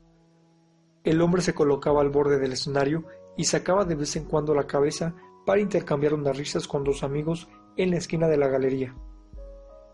El 1.05 1.21
hombre 1.21 1.41
se 1.41 1.53
colocaba 1.53 2.01
al 2.01 2.09
borde 2.09 2.39
del 2.39 2.51
escenario 2.51 3.05
y 3.37 3.45
sacaba 3.45 3.85
de 3.85 3.95
vez 3.95 4.17
en 4.17 4.25
cuando 4.25 4.53
la 4.53 4.67
cabeza 4.67 5.15
para 5.45 5.61
intercambiar 5.61 6.13
unas 6.13 6.35
risas 6.35 6.67
con 6.67 6.83
dos 6.83 7.03
amigos 7.03 7.47
en 7.77 7.91
la 7.91 7.97
esquina 7.97 8.27
de 8.27 8.37
la 8.37 8.49
galería. 8.49 8.93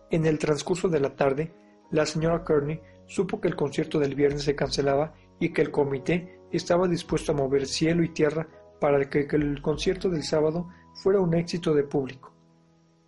En 0.10 0.26
el 0.26 0.40
transcurso 0.40 0.88
de 0.90 1.00
la 1.00 1.16
tarde, 1.16 1.54
la 1.92 2.08
señora 2.08 2.44
Kearney 2.44 2.82
supo 3.06 3.40
que 3.40 3.50
el 3.50 3.56
concierto 3.56 4.00
del 4.00 4.16
viernes 4.16 4.44
se 4.44 4.56
cancelaba 4.56 5.14
y 5.40 5.54
que 5.54 5.62
el 5.62 5.70
comité 5.70 6.40
estaba 6.52 6.88
dispuesto 6.88 7.34
a 7.34 7.36
mover 7.36 7.68
cielo 7.68 8.04
y 8.04 8.10
tierra 8.10 8.48
para 8.80 9.08
que 9.10 9.28
el 9.30 9.62
concierto 9.62 10.10
del 10.10 10.24
sábado 10.24 10.70
fuera 10.94 11.20
un 11.20 11.34
éxito 11.34 11.74
de 11.74 11.84
público. 11.84 12.32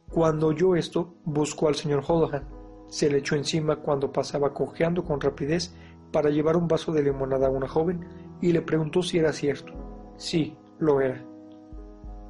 Cuando 0.09 0.47
oyó 0.47 0.75
esto, 0.75 1.15
buscó 1.25 1.67
al 1.67 1.75
señor 1.75 2.03
Holohan, 2.07 2.47
se 2.87 3.09
le 3.09 3.17
echó 3.17 3.35
encima 3.35 3.77
cuando 3.77 4.11
pasaba 4.11 4.53
cojeando 4.53 5.03
con 5.03 5.19
rapidez 5.19 5.73
para 6.11 6.29
llevar 6.29 6.55
un 6.55 6.67
vaso 6.67 6.91
de 6.91 7.01
limonada 7.01 7.47
a 7.47 7.51
una 7.51 7.67
joven 7.67 8.05
y 8.39 8.51
le 8.51 8.61
preguntó 8.61 9.01
si 9.01 9.17
era 9.17 9.33
cierto. 9.33 9.73
Sí, 10.15 10.55
lo 10.79 11.01
era. 11.01 11.25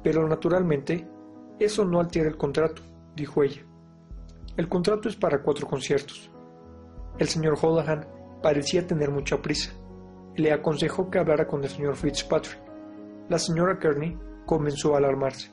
Pero 0.02 0.26
naturalmente, 0.26 1.06
eso 1.58 1.84
no 1.84 2.00
altera 2.00 2.28
el 2.28 2.36
contrato, 2.36 2.82
dijo 3.14 3.42
ella. 3.42 3.62
El 4.56 4.68
contrato 4.68 5.08
es 5.08 5.16
para 5.16 5.42
cuatro 5.42 5.66
conciertos. 5.66 6.30
El 7.18 7.28
señor 7.28 7.58
Holohan 7.60 8.06
parecía 8.42 8.86
tener 8.86 9.10
mucha 9.10 9.42
prisa. 9.42 9.72
Le 10.36 10.52
aconsejó 10.52 11.10
que 11.10 11.18
hablara 11.18 11.46
con 11.46 11.62
el 11.62 11.68
señor 11.68 11.96
Fitzpatrick. 11.96 12.60
La 13.28 13.38
señora 13.38 13.78
Kearney 13.78 14.16
comenzó 14.46 14.94
a 14.94 14.98
alarmarse. 14.98 15.50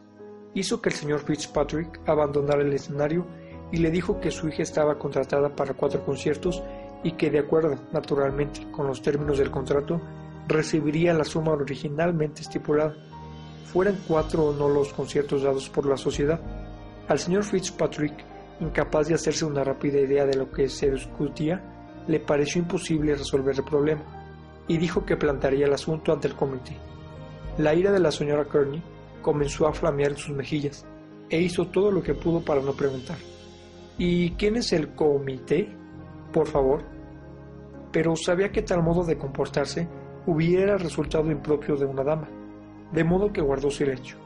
Hizo 0.53 0.81
que 0.81 0.89
el 0.89 0.95
señor 0.95 1.19
Fitzpatrick 1.21 2.01
abandonara 2.07 2.61
el 2.61 2.73
escenario 2.73 3.25
y 3.71 3.77
le 3.77 3.89
dijo 3.89 4.19
que 4.19 4.31
su 4.31 4.49
hija 4.49 4.63
estaba 4.63 4.97
contratada 4.97 5.55
para 5.55 5.73
cuatro 5.73 6.03
conciertos 6.05 6.61
y 7.03 7.13
que 7.13 7.29
de 7.29 7.39
acuerdo, 7.39 7.75
naturalmente, 7.93 8.69
con 8.71 8.87
los 8.87 9.01
términos 9.01 9.37
del 9.37 9.49
contrato, 9.49 10.01
recibiría 10.47 11.13
la 11.13 11.23
suma 11.23 11.53
originalmente 11.53 12.41
estipulada, 12.41 12.95
fueran 13.65 13.97
cuatro 14.07 14.47
o 14.47 14.53
no 14.53 14.67
los 14.67 14.91
conciertos 14.93 15.43
dados 15.43 15.69
por 15.69 15.85
la 15.85 15.97
sociedad. 15.97 16.39
Al 17.07 17.19
señor 17.19 17.43
Fitzpatrick 17.43 18.25
incapaz 18.61 19.07
de 19.07 19.15
hacerse 19.15 19.45
una 19.45 19.63
rápida 19.63 19.99
idea 19.99 20.25
de 20.25 20.35
lo 20.37 20.51
que 20.51 20.69
se 20.69 20.91
discutía, 20.91 21.61
le 22.07 22.19
pareció 22.19 22.61
imposible 22.61 23.15
resolver 23.15 23.55
el 23.55 23.63
problema, 23.63 24.63
y 24.67 24.77
dijo 24.77 25.05
que 25.05 25.17
plantearía 25.17 25.65
el 25.65 25.73
asunto 25.73 26.13
ante 26.13 26.27
el 26.27 26.35
comité. 26.35 26.77
La 27.61 27.75
ira 27.75 27.91
de 27.91 27.99
la 27.99 28.09
señora 28.09 28.45
Kearney 28.45 28.81
comenzó 29.21 29.67
a 29.67 29.73
flamear 29.73 30.13
en 30.13 30.17
sus 30.17 30.35
mejillas, 30.35 30.83
e 31.29 31.39
hizo 31.39 31.67
todo 31.67 31.91
lo 31.91 32.01
que 32.01 32.15
pudo 32.15 32.43
para 32.43 32.59
no 32.59 32.73
preguntar. 32.73 33.19
¿Y 33.99 34.31
quién 34.31 34.55
es 34.55 34.73
el 34.73 34.95
comité? 34.95 35.69
Por 36.33 36.47
favor. 36.47 36.81
Pero 37.91 38.15
sabía 38.15 38.51
que 38.51 38.63
tal 38.63 38.81
modo 38.81 39.03
de 39.03 39.15
comportarse 39.15 39.87
hubiera 40.25 40.75
resultado 40.79 41.29
impropio 41.29 41.75
de 41.75 41.85
una 41.85 42.03
dama, 42.03 42.27
de 42.91 43.03
modo 43.03 43.31
que 43.31 43.41
guardó 43.41 43.69
silencio. 43.69 44.17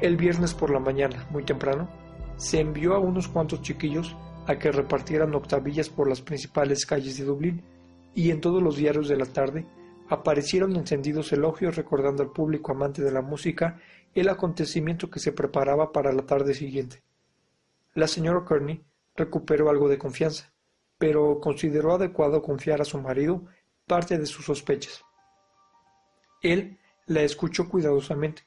El 0.00 0.16
viernes 0.16 0.54
por 0.54 0.70
la 0.70 0.80
mañana, 0.80 1.26
muy 1.28 1.44
temprano, 1.44 1.90
se 2.36 2.58
envió 2.58 2.94
a 2.94 3.00
unos 3.00 3.28
cuantos 3.28 3.60
chiquillos 3.60 4.16
a 4.46 4.56
que 4.56 4.72
repartieran 4.72 5.34
octavillas 5.34 5.90
por 5.90 6.08
las 6.08 6.22
principales 6.22 6.86
calles 6.86 7.18
de 7.18 7.24
Dublín, 7.26 7.62
y 8.14 8.30
en 8.30 8.40
todos 8.40 8.62
los 8.62 8.76
diarios 8.76 9.08
de 9.08 9.18
la 9.18 9.26
tarde 9.26 9.66
aparecieron 10.10 10.74
encendidos 10.74 11.32
elogios 11.32 11.76
recordando 11.76 12.24
al 12.24 12.32
público 12.32 12.72
amante 12.72 13.00
de 13.00 13.12
la 13.12 13.22
música 13.22 13.80
el 14.12 14.28
acontecimiento 14.28 15.08
que 15.08 15.20
se 15.20 15.30
preparaba 15.30 15.92
para 15.92 16.12
la 16.12 16.26
tarde 16.26 16.52
siguiente. 16.52 17.04
La 17.94 18.08
señora 18.08 18.44
Kearney 18.46 18.84
recuperó 19.16 19.70
algo 19.70 19.88
de 19.88 19.98
confianza, 19.98 20.52
pero 20.98 21.38
consideró 21.40 21.94
adecuado 21.94 22.42
confiar 22.42 22.80
a 22.80 22.84
su 22.84 22.98
marido 22.98 23.44
parte 23.86 24.18
de 24.18 24.26
sus 24.26 24.44
sospechas. 24.44 25.04
Él 26.42 26.78
la 27.06 27.22
escuchó 27.22 27.68
cuidadosamente 27.68 28.42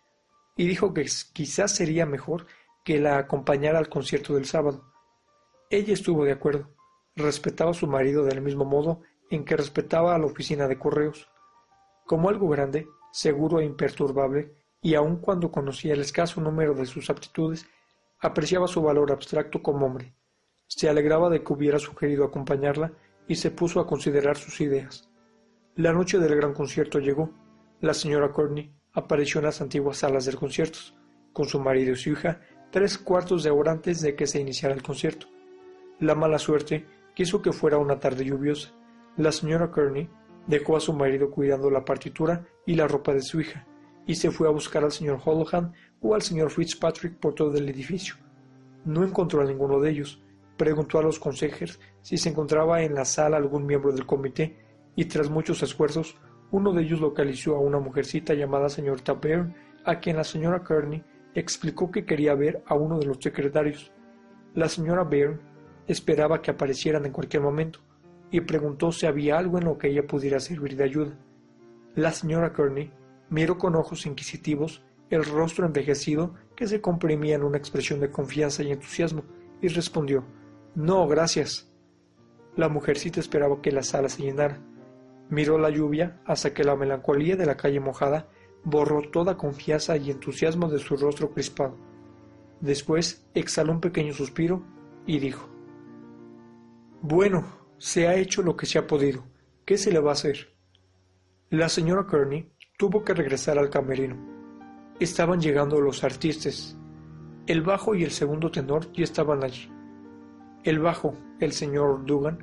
y 0.57 0.67
dijo 0.67 0.93
que 0.93 1.05
quizás 1.31 1.73
sería 1.73 2.05
mejor 2.05 2.45
que 2.83 2.99
la 2.99 3.17
acompañara 3.17 3.79
al 3.79 3.87
concierto 3.87 4.35
del 4.35 4.45
sábado. 4.45 4.91
Ella 5.69 5.93
estuvo 5.93 6.25
de 6.25 6.33
acuerdo. 6.33 6.75
Respetaba 7.15 7.71
a 7.71 7.75
su 7.75 7.87
marido 7.87 8.25
del 8.25 8.41
mismo 8.41 8.65
modo 8.65 9.01
en 9.29 9.45
que 9.45 9.55
respetaba 9.55 10.13
a 10.13 10.17
la 10.17 10.25
oficina 10.25 10.67
de 10.67 10.77
correos. 10.77 11.29
Como 12.05 12.29
algo 12.29 12.49
grande, 12.49 12.87
seguro 13.11 13.59
e 13.59 13.65
imperturbable, 13.65 14.53
y 14.81 14.95
aun 14.95 15.17
cuando 15.17 15.51
conocía 15.51 15.93
el 15.93 16.01
escaso 16.01 16.41
número 16.41 16.73
de 16.73 16.85
sus 16.85 17.09
aptitudes, 17.09 17.65
apreciaba 18.19 18.67
su 18.67 18.81
valor 18.81 19.11
abstracto 19.11 19.61
como 19.61 19.85
hombre. 19.85 20.13
Se 20.67 20.89
alegraba 20.89 21.29
de 21.29 21.43
que 21.43 21.53
hubiera 21.53 21.79
sugerido 21.79 22.25
acompañarla 22.25 22.91
y 23.27 23.35
se 23.35 23.51
puso 23.51 23.79
a 23.79 23.87
considerar 23.87 24.37
sus 24.37 24.59
ideas. 24.61 25.09
La 25.75 25.93
noche 25.93 26.19
del 26.19 26.35
gran 26.35 26.53
concierto 26.53 26.99
llegó. 26.99 27.31
La 27.79 27.93
señora 27.93 28.31
Courtney 28.31 28.73
apareció 28.93 29.39
en 29.39 29.45
las 29.45 29.61
antiguas 29.61 29.97
salas 29.97 30.25
del 30.25 30.35
concierto, 30.35 30.79
con 31.31 31.45
su 31.45 31.59
marido 31.59 31.93
y 31.93 31.95
su 31.95 32.11
hija, 32.11 32.41
tres 32.71 32.97
cuartos 32.97 33.43
de 33.43 33.51
hora 33.51 33.71
antes 33.71 34.01
de 34.01 34.15
que 34.15 34.27
se 34.27 34.39
iniciara 34.39 34.75
el 34.75 34.83
concierto. 34.83 35.27
La 35.99 36.15
mala 36.15 36.39
suerte 36.39 36.85
quiso 37.15 37.41
que 37.41 37.51
fuera 37.51 37.77
una 37.77 37.99
tarde 37.99 38.25
lluviosa. 38.25 38.71
La 39.17 39.31
señora 39.31 39.71
Kearney 39.71 40.09
dejó 40.47 40.75
a 40.75 40.79
su 40.79 40.93
marido 40.93 41.31
cuidando 41.31 41.69
la 41.69 41.85
partitura 41.85 42.45
y 42.65 42.75
la 42.75 42.87
ropa 42.87 43.13
de 43.13 43.21
su 43.21 43.41
hija, 43.41 43.65
y 44.05 44.15
se 44.15 44.31
fue 44.31 44.47
a 44.47 44.51
buscar 44.51 44.83
al 44.83 44.91
señor 44.91 45.19
Holohan 45.23 45.73
o 46.01 46.15
al 46.15 46.21
señor 46.21 46.51
Fitzpatrick 46.51 47.17
por 47.17 47.33
todo 47.33 47.55
el 47.57 47.69
edificio. 47.69 48.15
No 48.85 49.03
encontró 49.03 49.41
a 49.41 49.45
ninguno 49.45 49.79
de 49.79 49.91
ellos. 49.91 50.21
Preguntó 50.57 50.99
a 50.99 51.03
los 51.03 51.19
consejeros 51.19 51.79
si 52.01 52.17
se 52.17 52.29
encontraba 52.29 52.83
en 52.83 52.93
la 52.93 53.05
sala 53.05 53.37
algún 53.37 53.65
miembro 53.65 53.91
del 53.91 54.05
comité, 54.05 54.57
y 54.95 55.05
tras 55.05 55.29
muchos 55.29 55.63
esfuerzos, 55.63 56.15
uno 56.51 56.71
de 56.73 56.83
ellos 56.83 56.99
localizó 56.99 57.55
a 57.55 57.59
una 57.59 57.79
mujercita 57.79 58.33
llamada 58.35 58.69
señorita 58.69 59.13
Byrne, 59.13 59.55
a 59.85 59.99
quien 59.99 60.17
la 60.17 60.23
señora 60.23 60.63
Kearney 60.63 61.03
explicó 61.33 61.89
que 61.89 62.05
quería 62.05 62.35
ver 62.35 62.63
a 62.67 62.75
uno 62.75 62.99
de 62.99 63.07
los 63.07 63.17
secretarios. 63.19 63.91
La 64.53 64.69
señora 64.69 65.03
Byrne 65.03 65.39
esperaba 65.87 66.41
que 66.41 66.51
aparecieran 66.51 67.05
en 67.05 67.11
cualquier 67.11 67.41
momento 67.41 67.79
y 68.33 68.41
preguntó 68.41 68.91
si 68.91 69.05
había 69.05 69.37
algo 69.37 69.59
en 69.59 69.65
lo 69.65 69.77
que 69.77 69.89
ella 69.89 70.07
pudiera 70.07 70.39
servir 70.39 70.75
de 70.75 70.83
ayuda. 70.83 71.15
La 71.93 72.11
señora 72.11 72.51
Kearney 72.51 72.91
miró 73.29 73.59
con 73.59 73.75
ojos 73.75 74.07
inquisitivos 74.07 74.83
el 75.11 75.23
rostro 75.23 75.67
envejecido 75.67 76.33
que 76.55 76.67
se 76.67 76.81
comprimía 76.81 77.35
en 77.35 77.43
una 77.43 77.59
expresión 77.59 77.99
de 77.99 78.09
confianza 78.09 78.63
y 78.63 78.71
entusiasmo 78.71 79.23
y 79.61 79.67
respondió 79.67 80.25
No, 80.73 81.07
gracias. 81.07 81.71
La 82.55 82.69
mujercita 82.69 83.19
esperaba 83.19 83.61
que 83.61 83.71
la 83.71 83.83
sala 83.83 84.09
se 84.09 84.23
llenara. 84.23 84.57
Miró 85.29 85.59
la 85.59 85.69
lluvia 85.69 86.19
hasta 86.25 86.55
que 86.55 86.63
la 86.63 86.75
melancolía 86.75 87.35
de 87.35 87.45
la 87.45 87.55
calle 87.55 87.79
mojada 87.79 88.29
borró 88.63 89.03
toda 89.11 89.37
confianza 89.37 89.95
y 89.95 90.09
entusiasmo 90.09 90.69
de 90.69 90.79
su 90.79 90.97
rostro 90.97 91.31
crispado. 91.31 91.77
Después 92.61 93.27
exhaló 93.35 93.73
un 93.73 93.79
pequeño 93.79 94.11
suspiro 94.11 94.63
y 95.05 95.19
dijo, 95.19 95.47
Bueno, 97.03 97.62
se 97.83 98.07
ha 98.07 98.15
hecho 98.15 98.41
lo 98.41 98.55
que 98.55 98.65
se 98.65 98.79
ha 98.79 98.87
podido. 98.87 99.25
¿Qué 99.65 99.77
se 99.77 99.91
le 99.91 99.99
va 99.99 100.11
a 100.11 100.13
hacer? 100.13 100.55
La 101.49 101.67
señora 101.67 102.07
Kearney 102.09 102.49
tuvo 102.77 103.03
que 103.03 103.13
regresar 103.13 103.59
al 103.59 103.69
camerino. 103.69 104.15
Estaban 105.01 105.41
llegando 105.41 105.81
los 105.81 106.05
artistas. 106.05 106.77
El 107.45 107.61
bajo 107.61 107.93
y 107.93 108.05
el 108.05 108.11
segundo 108.11 108.49
tenor 108.49 108.89
ya 108.93 109.03
estaban 109.03 109.43
allí. 109.43 109.69
El 110.63 110.79
bajo, 110.79 111.13
el 111.41 111.51
señor 111.51 112.05
Dugan, 112.05 112.39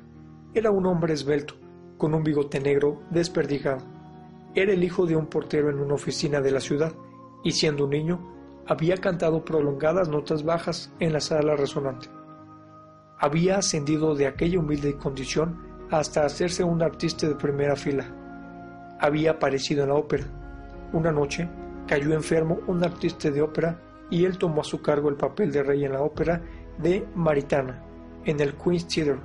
era 0.53 0.69
un 0.69 0.85
hombre 0.85 1.15
esbelto, 1.15 1.55
con 1.97 2.13
un 2.13 2.21
bigote 2.21 2.59
negro 2.59 3.01
desperdigado 3.09 3.81
era 4.53 4.73
el 4.73 4.83
hijo 4.83 5.07
de 5.07 5.15
un 5.15 5.25
portero 5.25 5.71
en 5.71 5.79
una 5.79 5.95
oficina 5.95 6.39
de 6.39 6.51
la 6.51 6.59
ciudad 6.59 6.93
y 7.43 7.53
siendo 7.53 7.85
un 7.85 7.91
niño 7.91 8.63
había 8.67 8.97
cantado 8.97 9.43
prolongadas 9.43 10.07
notas 10.07 10.43
bajas 10.43 10.93
en 10.99 11.13
la 11.13 11.19
sala 11.19 11.55
resonante. 11.55 12.09
Había 13.21 13.59
ascendido 13.59 14.15
de 14.15 14.25
aquella 14.25 14.59
humilde 14.59 14.97
condición 14.97 15.85
hasta 15.91 16.25
hacerse 16.25 16.63
un 16.63 16.81
artista 16.81 17.27
de 17.27 17.35
primera 17.35 17.75
fila. 17.75 18.03
Había 18.99 19.31
aparecido 19.31 19.83
en 19.83 19.89
la 19.89 19.95
ópera. 19.95 20.25
Una 20.91 21.11
noche 21.11 21.47
cayó 21.85 22.13
enfermo 22.13 22.61
un 22.65 22.83
artista 22.83 23.29
de 23.29 23.43
ópera 23.43 23.79
y 24.09 24.25
él 24.25 24.39
tomó 24.39 24.61
a 24.61 24.63
su 24.63 24.81
cargo 24.81 25.07
el 25.07 25.17
papel 25.17 25.51
de 25.51 25.61
rey 25.61 25.85
en 25.85 25.93
la 25.93 26.01
ópera 26.01 26.41
de 26.79 27.05
Maritana, 27.13 27.83
en 28.25 28.39
el 28.39 28.55
Queen's 28.55 28.87
Theatre. 28.87 29.19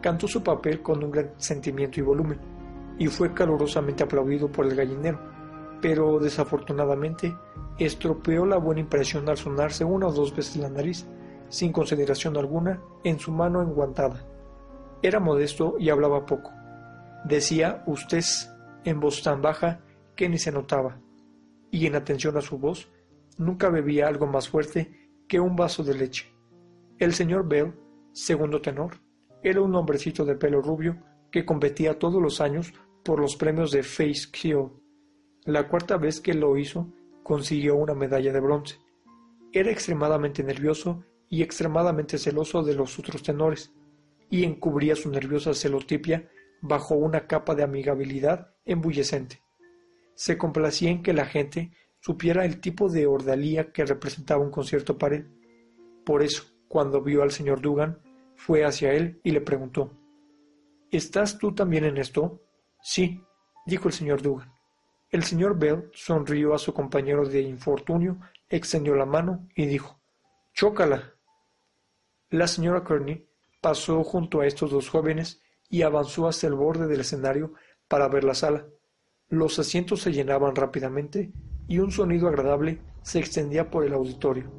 Cantó 0.00 0.26
su 0.26 0.42
papel 0.42 0.82
con 0.82 1.04
un 1.04 1.12
gran 1.12 1.30
sentimiento 1.36 2.00
y 2.00 2.02
volumen 2.02 2.40
y 2.98 3.06
fue 3.06 3.32
calurosamente 3.32 4.02
aplaudido 4.02 4.50
por 4.50 4.66
el 4.66 4.74
gallinero, 4.74 5.20
pero 5.80 6.18
desafortunadamente 6.18 7.32
estropeó 7.78 8.46
la 8.46 8.56
buena 8.56 8.80
impresión 8.80 9.28
al 9.28 9.36
sonarse 9.36 9.84
una 9.84 10.08
o 10.08 10.12
dos 10.12 10.34
veces 10.34 10.56
la 10.56 10.68
nariz, 10.68 11.06
sin 11.52 11.70
consideración 11.70 12.38
alguna, 12.38 12.82
en 13.04 13.18
su 13.18 13.30
mano 13.30 13.60
enguantada. 13.60 14.26
Era 15.02 15.20
modesto 15.20 15.76
y 15.78 15.90
hablaba 15.90 16.24
poco. 16.24 16.50
Decía 17.26 17.82
usted 17.86 18.24
en 18.84 19.00
voz 19.00 19.22
tan 19.22 19.42
baja 19.42 19.80
que 20.16 20.30
ni 20.30 20.38
se 20.38 20.50
notaba, 20.50 20.98
y 21.70 21.86
en 21.86 21.94
atención 21.94 22.38
a 22.38 22.40
su 22.40 22.58
voz, 22.58 22.90
nunca 23.36 23.68
bebía 23.68 24.08
algo 24.08 24.26
más 24.26 24.48
fuerte 24.48 25.10
que 25.28 25.40
un 25.40 25.54
vaso 25.54 25.84
de 25.84 25.94
leche. 25.94 26.34
El 26.98 27.12
señor 27.12 27.46
Bell, 27.46 27.74
segundo 28.12 28.62
tenor, 28.62 29.02
era 29.42 29.60
un 29.60 29.74
hombrecito 29.74 30.24
de 30.24 30.36
pelo 30.36 30.62
rubio 30.62 31.02
que 31.30 31.44
competía 31.44 31.98
todos 31.98 32.22
los 32.22 32.40
años 32.40 32.72
por 33.04 33.20
los 33.20 33.36
premios 33.36 33.72
de 33.72 33.82
Face 33.82 34.30
Kill. 34.32 34.70
La 35.44 35.68
cuarta 35.68 35.98
vez 35.98 36.18
que 36.18 36.32
lo 36.32 36.56
hizo, 36.56 36.90
consiguió 37.22 37.76
una 37.76 37.94
medalla 37.94 38.32
de 38.32 38.40
bronce. 38.40 38.78
Era 39.52 39.70
extremadamente 39.70 40.42
nervioso 40.42 41.04
y 41.32 41.40
extremadamente 41.40 42.18
celoso 42.18 42.62
de 42.62 42.74
los 42.74 42.98
otros 42.98 43.22
tenores, 43.22 43.72
y 44.28 44.44
encubría 44.44 44.94
su 44.94 45.10
nerviosa 45.10 45.54
celotipia 45.54 46.28
bajo 46.60 46.94
una 46.94 47.26
capa 47.26 47.54
de 47.54 47.62
amigabilidad 47.62 48.54
embullecente. 48.66 49.40
Se 50.14 50.36
complacía 50.36 50.90
en 50.90 51.02
que 51.02 51.14
la 51.14 51.24
gente 51.24 51.72
supiera 52.00 52.44
el 52.44 52.60
tipo 52.60 52.90
de 52.90 53.06
ordalía 53.06 53.72
que 53.72 53.86
representaba 53.86 54.44
un 54.44 54.50
concierto 54.50 54.98
para 54.98 55.16
él. 55.16 55.30
Por 56.04 56.22
eso, 56.22 56.44
cuando 56.68 57.00
vio 57.00 57.22
al 57.22 57.30
señor 57.30 57.62
Dugan, 57.62 57.98
fue 58.36 58.66
hacia 58.66 58.92
él 58.92 59.18
y 59.24 59.30
le 59.30 59.40
preguntó 59.40 59.90
¿Estás 60.90 61.38
tú 61.38 61.54
también 61.54 61.84
en 61.84 61.96
esto? 61.96 62.42
Sí, 62.82 63.24
dijo 63.64 63.88
el 63.88 63.94
señor 63.94 64.20
Dugan. 64.20 64.52
El 65.08 65.22
señor 65.22 65.58
Bell 65.58 65.88
sonrió 65.94 66.52
a 66.52 66.58
su 66.58 66.74
compañero 66.74 67.26
de 67.26 67.40
infortunio, 67.40 68.20
extendió 68.50 68.94
la 68.94 69.06
mano 69.06 69.48
y 69.56 69.64
dijo 69.64 69.98
Chócala. 70.52 71.14
La 72.32 72.46
señora 72.46 72.82
Kearney 72.82 73.28
pasó 73.60 74.02
junto 74.02 74.40
a 74.40 74.46
estos 74.46 74.70
dos 74.70 74.88
jóvenes 74.88 75.42
y 75.68 75.82
avanzó 75.82 76.26
hasta 76.26 76.46
el 76.46 76.54
borde 76.54 76.86
del 76.86 77.00
escenario 77.00 77.52
para 77.88 78.08
ver 78.08 78.24
la 78.24 78.32
sala. 78.32 78.66
Los 79.28 79.58
asientos 79.58 80.00
se 80.00 80.12
llenaban 80.12 80.56
rápidamente 80.56 81.30
y 81.68 81.78
un 81.78 81.90
sonido 81.90 82.28
agradable 82.28 82.80
se 83.02 83.18
extendía 83.18 83.70
por 83.70 83.84
el 83.84 83.92
auditorio. 83.92 84.50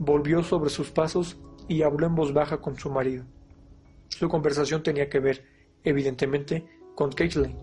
Volvió 0.00 0.42
sobre 0.42 0.70
sus 0.70 0.90
pasos 0.90 1.40
y 1.68 1.82
habló 1.82 2.08
en 2.08 2.16
voz 2.16 2.32
baja 2.32 2.60
con 2.60 2.76
su 2.76 2.90
marido. 2.90 3.24
Su 4.08 4.28
conversación 4.28 4.82
tenía 4.82 5.08
que 5.08 5.20
ver, 5.20 5.44
evidentemente, 5.84 6.66
con 6.96 7.12
Caitlin, 7.12 7.56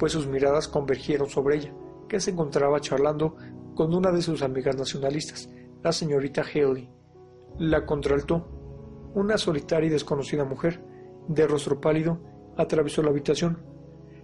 pues 0.00 0.10
sus 0.10 0.26
miradas 0.26 0.66
convergieron 0.66 1.30
sobre 1.30 1.58
ella, 1.58 1.72
que 2.08 2.18
se 2.18 2.32
encontraba 2.32 2.80
charlando 2.80 3.36
con 3.76 3.94
una 3.94 4.10
de 4.10 4.20
sus 4.20 4.42
amigas 4.42 4.76
nacionalistas, 4.76 5.48
la 5.80 5.92
señorita 5.92 6.42
Haley. 6.42 6.90
La 7.58 7.86
contraltó. 7.86 8.63
Una 9.14 9.38
solitaria 9.38 9.86
y 9.86 9.90
desconocida 9.90 10.44
mujer, 10.44 10.82
de 11.28 11.46
rostro 11.46 11.80
pálido, 11.80 12.18
atravesó 12.56 13.02
la 13.02 13.10
habitación. 13.10 13.62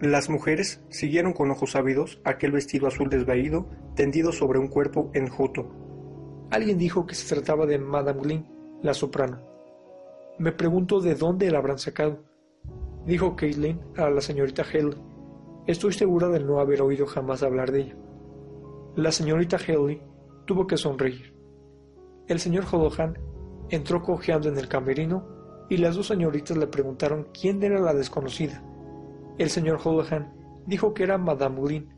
Las 0.01 0.29
mujeres 0.29 0.83
siguieron 0.89 1.33
con 1.33 1.51
ojos 1.51 1.77
ávidos 1.77 2.21
aquel 2.25 2.53
vestido 2.53 2.89
azul 2.89 3.09
desvaído 3.09 3.69
tendido 3.95 4.33
sobre 4.33 4.59
un 4.59 4.69
cuerpo 4.69 5.11
enjuto. 5.15 5.71
Alguien 6.51 6.79
dijo 6.79 7.07
que 7.07 7.15
se 7.15 7.33
trataba 7.33 7.67
de 7.67 7.79
Madame 7.79 8.21
Glynn, 8.21 8.47
la 8.83 8.95
soprano. 8.95 9.41
Me 10.39 10.53
pregunto 10.53 11.01
de 11.01 11.15
dónde 11.15 11.51
la 11.51 11.59
habrán 11.59 11.79
sacado, 11.79 12.25
dijo 13.07 13.37
Caitlin 13.37 13.81
a 13.97 14.11
la 14.11 14.21
señorita 14.21 14.65
Haley. 14.65 14.97
Estoy 15.67 15.93
segura 15.93 16.29
de 16.29 16.41
no 16.41 16.59
haber 16.59 16.83
oído 16.83 17.07
jamás 17.07 17.43
hablar 17.43 17.71
de 17.71 17.83
ella. 17.83 17.97
La 18.97 19.13
señorita 19.13 19.57
Haley 19.57 20.03
tuvo 20.47 20.67
que 20.67 20.77
sonreír. 20.77 21.35
El 22.27 22.41
señor 22.41 22.65
Holohan 22.73 23.19
entró 23.71 24.03
cojeando 24.03 24.49
en 24.49 24.59
el 24.59 24.69
camerino 24.69 25.27
y 25.69 25.77
las 25.77 25.97
dos 25.97 26.09
señoritas 26.09 26.57
le 26.57 26.67
preguntaron 26.67 27.29
quién 27.33 27.63
era 27.63 27.81
la 27.81 27.95
desconocida. 27.95 28.63
El 29.39 29.49
señor 29.49 29.79
Holohan 29.83 30.33
dijo 30.67 30.93
que 30.93 31.05
era 31.05 31.17
Madame 31.17 31.61
Glynn, 31.61 31.95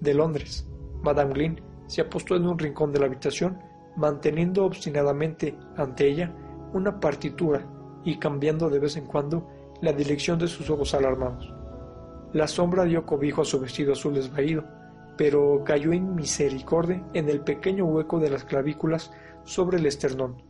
de 0.00 0.14
Londres. 0.14 0.68
Madame 1.02 1.34
Glynn 1.34 1.60
se 1.86 2.00
apostó 2.00 2.36
en 2.36 2.46
un 2.46 2.58
rincón 2.58 2.92
de 2.92 3.00
la 3.00 3.06
habitación, 3.06 3.58
manteniendo 3.96 4.64
obstinadamente 4.64 5.58
ante 5.76 6.06
ella 6.06 6.34
una 6.72 7.00
partitura 7.00 7.66
y 8.04 8.18
cambiando 8.18 8.70
de 8.70 8.78
vez 8.78 8.96
en 8.96 9.06
cuando 9.06 9.48
la 9.82 9.92
dirección 9.92 10.38
de 10.38 10.48
sus 10.48 10.70
ojos 10.70 10.94
alarmados. 10.94 11.52
La 12.32 12.46
sombra 12.46 12.84
dio 12.84 13.04
cobijo 13.04 13.42
a 13.42 13.44
su 13.44 13.60
vestido 13.60 13.92
azul 13.92 14.14
desvaído, 14.14 14.64
pero 15.16 15.62
cayó 15.64 15.92
en 15.92 16.14
misericordia 16.14 17.04
en 17.14 17.28
el 17.28 17.40
pequeño 17.40 17.86
hueco 17.86 18.18
de 18.18 18.30
las 18.30 18.44
clavículas 18.44 19.10
sobre 19.44 19.78
el 19.78 19.86
esternón. 19.86 20.45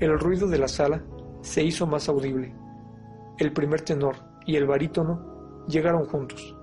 El 0.00 0.16
ruido 0.16 0.46
de 0.46 0.58
la 0.58 0.68
sala 0.68 1.02
se 1.40 1.64
hizo 1.64 1.84
más 1.84 2.08
audible. 2.08 2.54
El 3.36 3.52
primer 3.52 3.80
tenor 3.80 4.14
y 4.46 4.54
el 4.54 4.64
barítono 4.64 5.64
llegaron 5.66 6.04
juntos. 6.04 6.56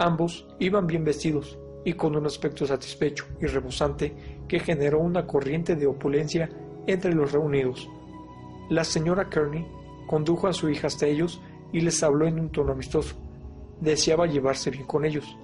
Ambos 0.00 0.48
iban 0.58 0.88
bien 0.88 1.04
vestidos 1.04 1.60
y 1.84 1.92
con 1.92 2.16
un 2.16 2.26
aspecto 2.26 2.66
satisfecho 2.66 3.24
y 3.40 3.46
rebosante 3.46 4.42
que 4.48 4.58
generó 4.58 4.98
una 4.98 5.28
corriente 5.28 5.76
de 5.76 5.86
opulencia 5.86 6.48
entre 6.88 7.14
los 7.14 7.30
reunidos. 7.30 7.88
La 8.68 8.82
señora 8.82 9.30
Kearney 9.30 9.64
condujo 10.08 10.48
a 10.48 10.52
su 10.52 10.68
hija 10.68 10.88
hasta 10.88 11.06
ellos 11.06 11.40
y 11.72 11.82
les 11.82 12.02
habló 12.02 12.26
en 12.26 12.40
un 12.40 12.50
tono 12.50 12.72
amistoso. 12.72 13.14
Deseaba 13.80 14.26
llevarse 14.26 14.70
bien 14.70 14.86
con 14.86 15.04
ellos, 15.04 15.36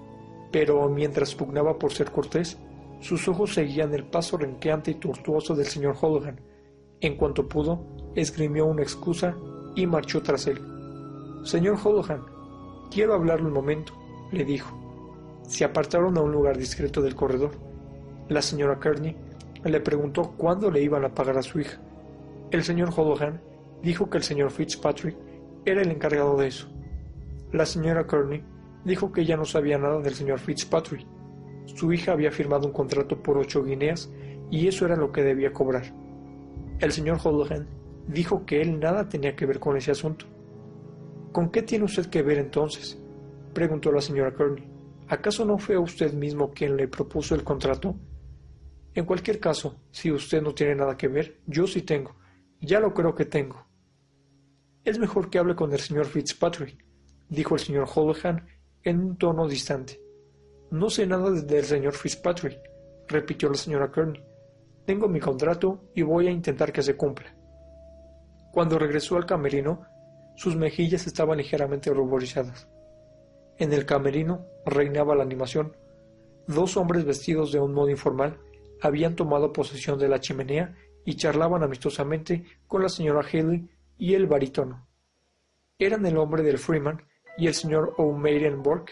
pero 0.51 0.89
mientras 0.89 1.37
pugnaba 1.37 1.79
por 1.79 1.93
ser 1.93 2.11
cortés, 2.11 2.59
sus 2.99 3.29
ojos 3.29 3.55
seguían 3.55 3.95
el 3.95 4.05
paso 4.05 4.37
renqueante 4.37 4.91
y 4.91 4.95
tortuoso 4.95 5.55
del 5.55 5.67
señor 5.67 5.97
Holohan. 6.01 6.41
En 7.01 7.17
cuanto 7.17 7.49
pudo, 7.49 7.81
esgrimió 8.17 8.67
una 8.67 8.83
excusa 8.83 9.37
y 9.77 9.87
marchó 9.87 10.23
tras 10.23 10.47
él. 10.49 10.61
Señor 11.45 11.79
Holohan, 11.83 12.23
quiero 12.91 13.15
hablarle 13.15 13.47
un 13.47 13.53
momento, 13.53 13.93
le 14.33 14.45
dijo. 14.45 14.77
Se 15.43 15.65
apartaron 15.65 16.19
a 16.19 16.23
un 16.23 16.33
lugar 16.33 16.59
discreto 16.59 17.01
del 17.01 17.15
corredor. 17.15 17.53
La 18.29 18.43
señora 18.43 18.81
Kearney 18.81 19.17
le 19.65 19.81
preguntó 19.81 20.35
cuándo 20.37 20.71
le 20.71 20.83
iban 20.83 21.05
a 21.05 21.15
pagar 21.15 21.39
a 21.39 21.43
su 21.43 21.61
hija. 21.61 21.79
El 22.51 22.65
señor 22.65 22.91
Holohan 22.95 23.41
dijo 23.83 24.11
que 24.11 24.19
el 24.19 24.25
señor 24.25 24.51
Fitzpatrick 24.51 25.17
era 25.65 25.83
el 25.83 25.91
encargado 25.91 26.37
de 26.37 26.49
eso. 26.49 26.69
La 27.53 27.65
señora 27.65 28.07
Kearney 28.07 28.43
dijo 28.85 29.13
que 29.13 29.25
ya 29.25 29.37
no 29.37 29.45
sabía 29.45 29.79
nada 29.79 30.01
del 30.01 30.15
señor 30.15 30.41
Fitzpatrick. 30.41 31.07
Su 31.67 31.93
hija 31.93 32.13
había 32.13 32.33
firmado 32.33 32.67
un 32.67 32.73
contrato 32.73 33.23
por 33.23 33.39
ocho 33.39 33.63
guineas 33.63 34.11
y 34.51 34.67
eso 34.67 34.85
era 34.87 34.97
lo 34.97 35.13
que 35.13 35.23
debía 35.23 35.53
cobrar. 35.53 35.85
El 36.81 36.93
señor 36.93 37.19
Holohan 37.23 37.67
dijo 38.07 38.47
que 38.47 38.61
él 38.61 38.79
nada 38.79 39.09
tenía 39.09 39.35
que 39.35 39.47
ver 39.47 39.59
con 39.59 39.77
ese 39.77 39.91
asunto. 39.91 40.27
¿Con 41.33 41.51
qué 41.51 41.62
tiene 41.62 41.85
usted 41.85 42.07
que 42.07 42.23
ver 42.23 42.38
entonces? 42.38 43.03
preguntó 43.53 43.91
la 43.91 44.01
señora 44.01 44.35
Kearney. 44.35 44.64
¿Acaso 45.09 45.45
no 45.45 45.59
fue 45.59 45.77
usted 45.77 46.12
mismo 46.12 46.53
quien 46.53 46.77
le 46.77 46.87
propuso 46.87 47.35
el 47.35 47.43
contrato? 47.43 47.97
En 48.95 49.05
cualquier 49.05 49.41
caso, 49.41 49.81
si 49.91 50.12
usted 50.12 50.41
no 50.41 50.55
tiene 50.55 50.77
nada 50.77 50.97
que 50.97 51.09
ver, 51.09 51.41
yo 51.47 51.67
sí 51.67 51.83
tengo. 51.83 52.14
Ya 52.61 52.79
lo 52.79 52.95
creo 52.95 53.14
que 53.14 53.25
tengo. 53.25 53.67
Es 54.85 54.99
mejor 54.99 55.31
que 55.31 55.38
hable 55.38 55.57
con 55.57 55.73
el 55.73 55.81
señor 55.81 56.07
Fitzpatrick, 56.07 56.85
dijo 57.29 57.55
el 57.55 57.61
señor 57.61 57.88
Holohan 57.93 58.47
en 58.85 59.01
un 59.01 59.17
tono 59.19 59.49
distante. 59.49 60.01
No 60.71 60.91
sé 60.91 61.07
nada 61.07 61.31
del 61.31 61.64
señor 61.64 61.95
Fitzpatrick, 61.95 62.61
repitió 63.09 63.49
la 63.49 63.57
señora 63.57 63.91
Kearney. 63.91 64.28
Tengo 64.88 65.07
mi 65.07 65.20
contrato 65.20 65.90
y 65.94 66.01
voy 66.01 66.29
a 66.29 66.31
intentar 66.31 66.72
que 66.72 66.81
se 66.81 66.96
cumpla. 66.96 67.37
Cuando 68.51 68.79
regresó 68.79 69.18
al 69.18 69.27
camerino, 69.27 69.83
sus 70.35 70.57
mejillas 70.57 71.07
estaban 71.07 71.37
ligeramente 71.37 71.92
ruborizadas. 71.92 72.70
En 73.59 73.74
el 73.74 73.85
camerino 73.85 74.46
reinaba 74.64 75.14
la 75.14 75.24
animación. 75.24 75.77
Dos 76.46 76.79
hombres 76.79 77.05
vestidos 77.05 77.53
de 77.53 77.61
un 77.61 77.74
modo 77.74 77.90
informal 77.90 78.40
habían 78.81 79.14
tomado 79.14 79.53
posesión 79.53 79.98
de 79.98 80.09
la 80.09 80.20
chimenea 80.20 80.74
y 81.05 81.16
charlaban 81.16 81.62
amistosamente 81.62 82.44
con 82.66 82.81
la 82.81 82.88
señora 82.88 83.20
Haley 83.20 83.68
y 83.98 84.14
el 84.14 84.27
barítono. 84.27 84.88
Eran 85.79 86.07
el 86.07 86.16
hombre 86.16 86.42
del 86.42 86.57
Freeman 86.57 87.03
y 87.37 87.46
el 87.46 87.53
señor 87.53 87.92
O'Maidenburg. 87.98 88.87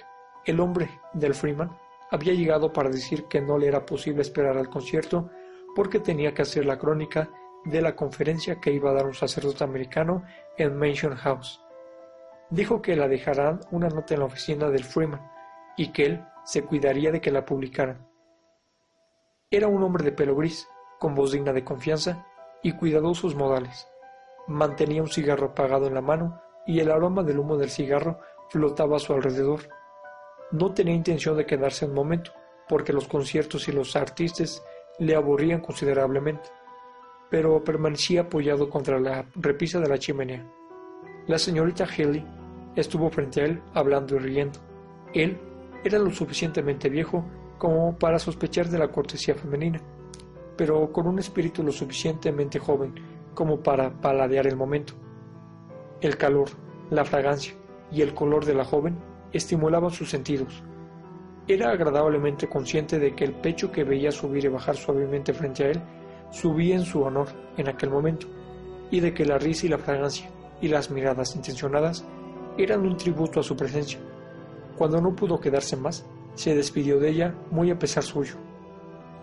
El 0.45 0.61
hombre 0.61 0.91
del 1.15 1.33
Freeman 1.33 1.75
había 2.11 2.35
llegado 2.35 2.71
para 2.71 2.91
decir 2.91 3.25
que 3.31 3.41
no 3.41 3.57
le 3.57 3.69
era 3.69 3.87
posible 3.87 4.21
esperar 4.21 4.59
al 4.59 4.69
concierto 4.69 5.31
porque 5.77 6.01
tenía 6.01 6.33
que 6.33 6.43
hacer 6.43 6.65
la 6.65 6.79
crónica 6.79 7.31
de 7.67 7.83
la 7.83 7.95
conferencia 7.95 8.59
que 8.61 8.73
iba 8.73 8.91
a 8.91 8.95
dar 8.95 9.05
un 9.05 9.15
sacerdote 9.15 9.63
americano 9.63 10.25
en 10.57 10.75
Mansion 10.75 11.15
House. 11.15 11.61
Dijo 12.49 12.81
que 12.81 12.97
la 12.97 13.09
dejarán 13.09 13.61
una 13.71 13.89
nota 13.89 14.15
en 14.15 14.21
la 14.21 14.27
oficina 14.27 14.71
del 14.71 14.85
Freeman 14.85 15.21
y 15.77 15.93
que 15.93 16.07
él 16.07 16.25
se 16.45 16.63
cuidaría 16.63 17.13
de 17.13 17.21
que 17.21 17.31
la 17.31 17.45
publicaran. 17.45 18.09
Era 19.51 19.69
un 19.69 19.83
hombre 19.83 20.03
de 20.03 20.13
pelo 20.13 20.35
gris, 20.35 20.67
con 20.99 21.15
voz 21.15 21.33
digna 21.33 21.53
de 21.53 21.63
confianza 21.65 22.25
y 22.63 22.73
cuidadosos 22.73 23.35
modales. 23.35 23.87
Mantenía 24.47 25.03
un 25.03 25.09
cigarro 25.09 25.49
apagado 25.49 25.89
en 25.89 25.95
la 25.95 26.01
mano 26.01 26.41
y 26.67 26.81
el 26.81 26.91
aroma 26.91 27.23
del 27.23 27.39
humo 27.39 27.59
del 27.59 27.71
cigarro 27.71 28.21
flotaba 28.49 28.97
a 28.97 29.01
su 29.01 29.13
alrededor. 29.13 29.61
No 30.53 30.73
tenía 30.73 30.95
intención 30.95 31.37
de 31.37 31.45
quedarse 31.45 31.85
un 31.85 31.93
momento, 31.93 32.33
porque 32.67 32.95
los 32.95 33.09
conciertos 33.09 33.69
y 33.69 33.73
los 33.73 33.95
artistas 33.95 34.63
le 34.99 35.15
aburrían 35.15 35.61
considerablemente, 35.61 36.49
pero 37.31 37.63
permanecía 37.63 38.23
apoyado 38.23 38.71
contra 38.71 38.99
la 39.01 39.27
repisa 39.35 39.81
de 39.81 39.89
la 39.89 39.99
chimenea. 39.99 40.47
La 41.27 41.39
señorita 41.39 41.85
Haley 41.85 42.25
estuvo 42.77 43.11
frente 43.11 43.41
a 43.41 43.45
él 43.47 43.63
hablando 43.75 44.17
y 44.17 44.19
riendo. 44.19 44.61
Él 45.13 45.39
era 45.85 45.99
lo 45.99 46.11
suficientemente 46.11 46.89
viejo 46.89 47.25
como 47.59 47.99
para 47.99 48.19
sospechar 48.19 48.69
de 48.69 48.79
la 48.79 48.89
cortesía 48.89 49.35
femenina, 49.35 49.81
pero 50.57 50.93
con 50.93 51.07
un 51.07 51.19
espíritu 51.19 51.63
lo 51.63 51.73
suficientemente 51.73 52.59
joven 52.59 52.95
como 53.35 53.61
para 53.61 53.91
paladear 53.91 54.47
el 54.47 54.57
momento. 54.57 54.95
El 56.01 56.17
calor, 56.17 56.49
la 56.91 57.05
fragancia 57.05 57.55
y 57.91 58.03
el 58.03 58.15
color 58.15 58.45
de 58.45 58.55
la 58.55 58.65
joven 58.65 58.97
estimulaban 59.33 59.91
sus 59.91 60.11
sentidos. 60.11 60.63
Era 61.49 61.71
agradablemente 61.71 62.49
consciente 62.49 62.99
de 62.99 63.15
que 63.15 63.25
el 63.25 63.35
pecho 63.35 63.71
que 63.71 63.85
veía 63.85 64.11
subir 64.11 64.45
y 64.45 64.49
bajar 64.49 64.77
suavemente 64.77 65.33
frente 65.33 65.65
a 65.65 65.69
él 65.69 65.83
subía 66.31 66.75
en 66.75 66.85
su 66.85 67.03
honor 67.03 67.29
en 67.57 67.69
aquel 67.69 67.91
momento, 67.91 68.27
y 68.91 69.01
de 69.01 69.15
que 69.15 69.25
la 69.25 69.39
risa 69.39 69.67
y 69.67 69.69
la 69.69 69.79
fragancia 69.79 70.29
y 70.61 70.69
las 70.69 70.91
miradas 70.91 71.37
intencionadas 71.37 72.05
eran 72.59 72.81
un 72.81 72.97
tributo 72.97 73.41
a 73.41 73.43
su 73.45 73.57
presencia. 73.57 74.01
Cuando 74.77 75.01
no 75.01 75.15
pudo 75.15 75.39
quedarse 75.39 75.77
más, 75.77 76.05
se 76.35 76.55
despidió 76.55 76.99
de 76.99 77.11
ella 77.11 77.35
muy 77.51 77.71
a 77.71 77.79
pesar 77.79 78.03
suyo. 78.03 78.35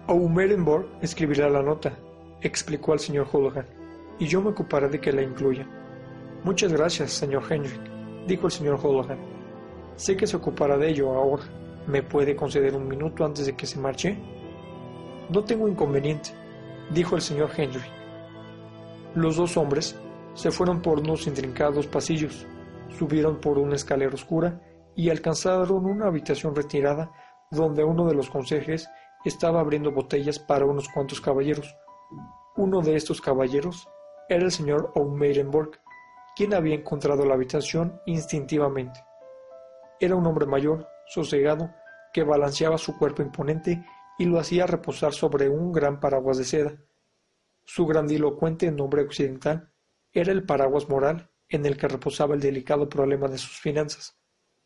O'Merenborg 0.08 0.88
escribirá 1.02 1.50
la 1.50 1.62
nota, 1.62 1.98
explicó 2.42 2.94
al 2.94 3.00
señor 3.00 3.28
Holohan, 3.32 3.66
y 4.18 4.28
yo 4.28 4.42
me 4.42 4.52
ocuparé 4.52 4.88
de 4.88 5.00
que 5.02 5.12
la 5.12 5.24
incluya. 5.24 5.68
Muchas 6.44 6.72
gracias, 6.72 7.12
señor 7.12 7.44
Henry, 7.50 7.80
dijo 8.28 8.46
el 8.46 8.52
señor 8.52 8.80
Holohan. 8.82 9.20
Sé 9.96 10.16
que 10.16 10.28
se 10.28 10.38
ocupará 10.38 10.78
de 10.78 10.90
ello 10.90 11.12
ahora. 11.14 11.44
¿Me 11.88 12.02
puede 12.02 12.36
conceder 12.36 12.76
un 12.76 12.88
minuto 12.88 13.26
antes 13.26 13.46
de 13.46 13.56
que 13.56 13.66
se 13.66 13.78
marche? 13.78 14.18
No 15.30 15.44
tengo 15.44 15.68
inconveniente, 15.68 16.30
dijo 16.92 17.16
el 17.16 17.22
señor 17.22 17.50
Henry. 17.56 17.82
Los 19.16 19.36
dos 19.36 19.58
hombres 19.58 20.00
se 20.34 20.50
fueron 20.50 20.82
por 20.82 21.00
unos 21.00 21.28
intrincados 21.28 21.88
pasillos, 21.88 22.48
subieron 22.98 23.42
por 23.42 23.58
una 23.58 23.76
escalera 23.76 24.14
oscura 24.14 24.62
y 24.96 25.10
alcanzaron 25.10 25.86
una 25.86 26.08
habitación 26.08 26.56
retirada 26.56 27.12
donde 27.52 27.84
uno 27.84 28.08
de 28.08 28.16
los 28.16 28.30
consejes 28.30 28.90
estaba 29.26 29.60
abriendo 29.60 29.92
botellas 29.92 30.40
para 30.40 30.66
unos 30.66 30.88
cuantos 30.90 31.20
caballeros. 31.20 31.76
Uno 32.56 32.82
de 32.82 32.96
estos 32.96 33.20
caballeros 33.20 33.88
era 34.30 34.46
el 34.46 34.52
señor 34.52 34.92
O'Meirenborg, 34.96 35.72
quien 36.36 36.54
había 36.54 36.76
encontrado 36.76 37.26
la 37.26 37.34
habitación 37.34 38.00
instintivamente. 38.06 39.04
Era 40.00 40.16
un 40.16 40.26
hombre 40.26 40.46
mayor, 40.46 40.88
sosegado, 41.08 41.74
que 42.14 42.24
balanceaba 42.24 42.78
su 42.78 42.98
cuerpo 42.98 43.22
imponente 43.22 43.84
y 44.18 44.26
lo 44.26 44.40
hacía 44.40 44.68
reposar 44.68 45.14
sobre 45.14 45.50
un 45.50 45.72
gran 45.72 46.00
paraguas 46.00 46.38
de 46.38 46.46
seda. 46.46 46.78
Su 47.64 47.86
grandilocuente 47.86 48.72
nombre 48.72 49.02
occidental 49.02 49.72
era 50.12 50.32
el 50.32 50.46
paraguas 50.46 50.88
moral 50.90 51.32
en 51.50 51.66
el 51.66 51.78
que 51.78 51.88
reposaba 51.88 52.36
el 52.36 52.42
delicado 52.42 52.88
problema 52.88 53.28
de 53.28 53.38
sus 53.38 53.60
finanzas. 53.60 54.18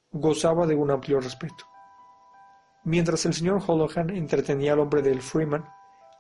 Gozaba 0.10 0.66
de 0.68 0.76
un 0.76 0.92
amplio 0.92 1.20
respeto. 1.20 1.66
Mientras 2.84 3.26
el 3.26 3.34
señor 3.34 3.62
Holohan 3.66 4.10
entretenía 4.10 4.74
al 4.74 4.80
hombre 4.80 5.02
del 5.02 5.22
Freeman, 5.22 5.66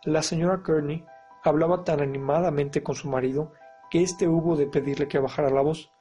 la 0.04 0.22
señora 0.22 0.62
Kearney 0.66 1.06
hablaba 1.44 1.84
tan 1.84 2.02
animadamente 2.02 2.84
con 2.84 2.96
su 2.96 3.10
marido 3.10 3.54
que 3.90 4.04
éste 4.04 4.28
hubo 4.28 4.56
de 4.56 4.68
pedirle 4.68 5.08
que 5.08 5.20
bajara 5.20 5.50
la 5.50 5.62
voz. 5.62 5.92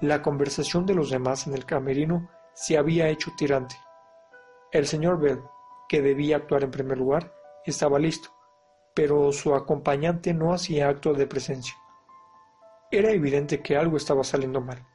La 0.00 0.22
conversación 0.22 0.86
de 0.86 0.94
los 0.94 1.10
demás 1.10 1.46
en 1.46 1.54
el 1.54 1.64
camerino 1.64 2.28
se 2.54 2.76
había 2.76 3.08
hecho 3.08 3.32
tirante. 3.36 3.76
El 4.72 4.86
señor 4.86 5.18
Bell, 5.18 5.42
que 5.88 6.02
debía 6.02 6.36
actuar 6.36 6.62
en 6.64 6.70
primer 6.70 6.98
lugar, 6.98 7.34
estaba 7.64 7.98
listo, 7.98 8.30
pero 8.94 9.32
su 9.32 9.54
acompañante 9.54 10.32
no 10.34 10.52
hacía 10.52 10.88
acto 10.88 11.12
de 11.12 11.26
presencia. 11.26 11.74
Era 12.90 13.10
evidente 13.10 13.62
que 13.62 13.76
algo 13.76 13.96
estaba 13.96 14.24
saliendo 14.24 14.60
mal. 14.60 14.86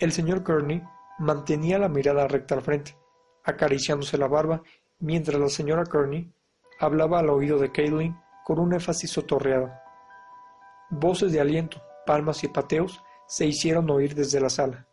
El 0.00 0.12
señor 0.12 0.44
Kearney 0.44 0.82
mantenía 1.18 1.78
la 1.78 1.88
mirada 1.88 2.26
recta 2.26 2.54
al 2.54 2.62
frente, 2.62 2.96
acariciándose 3.44 4.16
la 4.16 4.28
barba, 4.28 4.62
mientras 4.98 5.40
la 5.40 5.48
señora 5.48 5.84
Kearney 5.84 6.32
hablaba 6.78 7.18
al 7.18 7.30
oído 7.30 7.58
de 7.58 7.72
Caitlin 7.72 8.16
con 8.44 8.58
un 8.58 8.72
énfasis 8.72 9.10
sotorreado. 9.10 9.70
Voces 10.90 11.32
de 11.32 11.40
aliento, 11.40 11.82
palmas 12.06 12.44
y 12.44 12.48
pateos 12.48 13.02
se 13.26 13.44
hicieron 13.44 13.90
oír 13.90 14.14
desde 14.14 14.40
la 14.40 14.48
sala. 14.48 14.86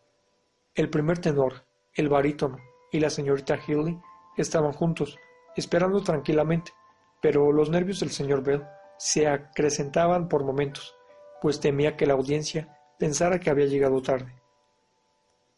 El 0.74 0.90
primer 0.90 1.20
tenor, 1.20 1.64
el 1.96 2.10
barítono 2.10 2.58
y 2.92 3.00
la 3.00 3.10
señorita 3.10 3.58
Healy 3.58 4.00
estaban 4.38 4.74
juntos, 4.74 5.18
esperando 5.56 6.02
tranquilamente, 6.02 6.74
pero 7.22 7.52
los 7.52 7.70
nervios 7.70 8.02
del 8.02 8.10
señor 8.10 8.44
Bell 8.44 8.64
se 8.98 9.28
acrecentaban 9.28 10.28
por 10.28 10.44
momentos, 10.44 10.96
pues 11.42 11.60
temía 11.60 11.96
que 11.96 12.06
la 12.06 12.14
audiencia 12.14 12.78
pensara 13.00 13.40
que 13.40 13.50
había 13.50 13.66
llegado 13.66 14.02
tarde. 14.02 14.34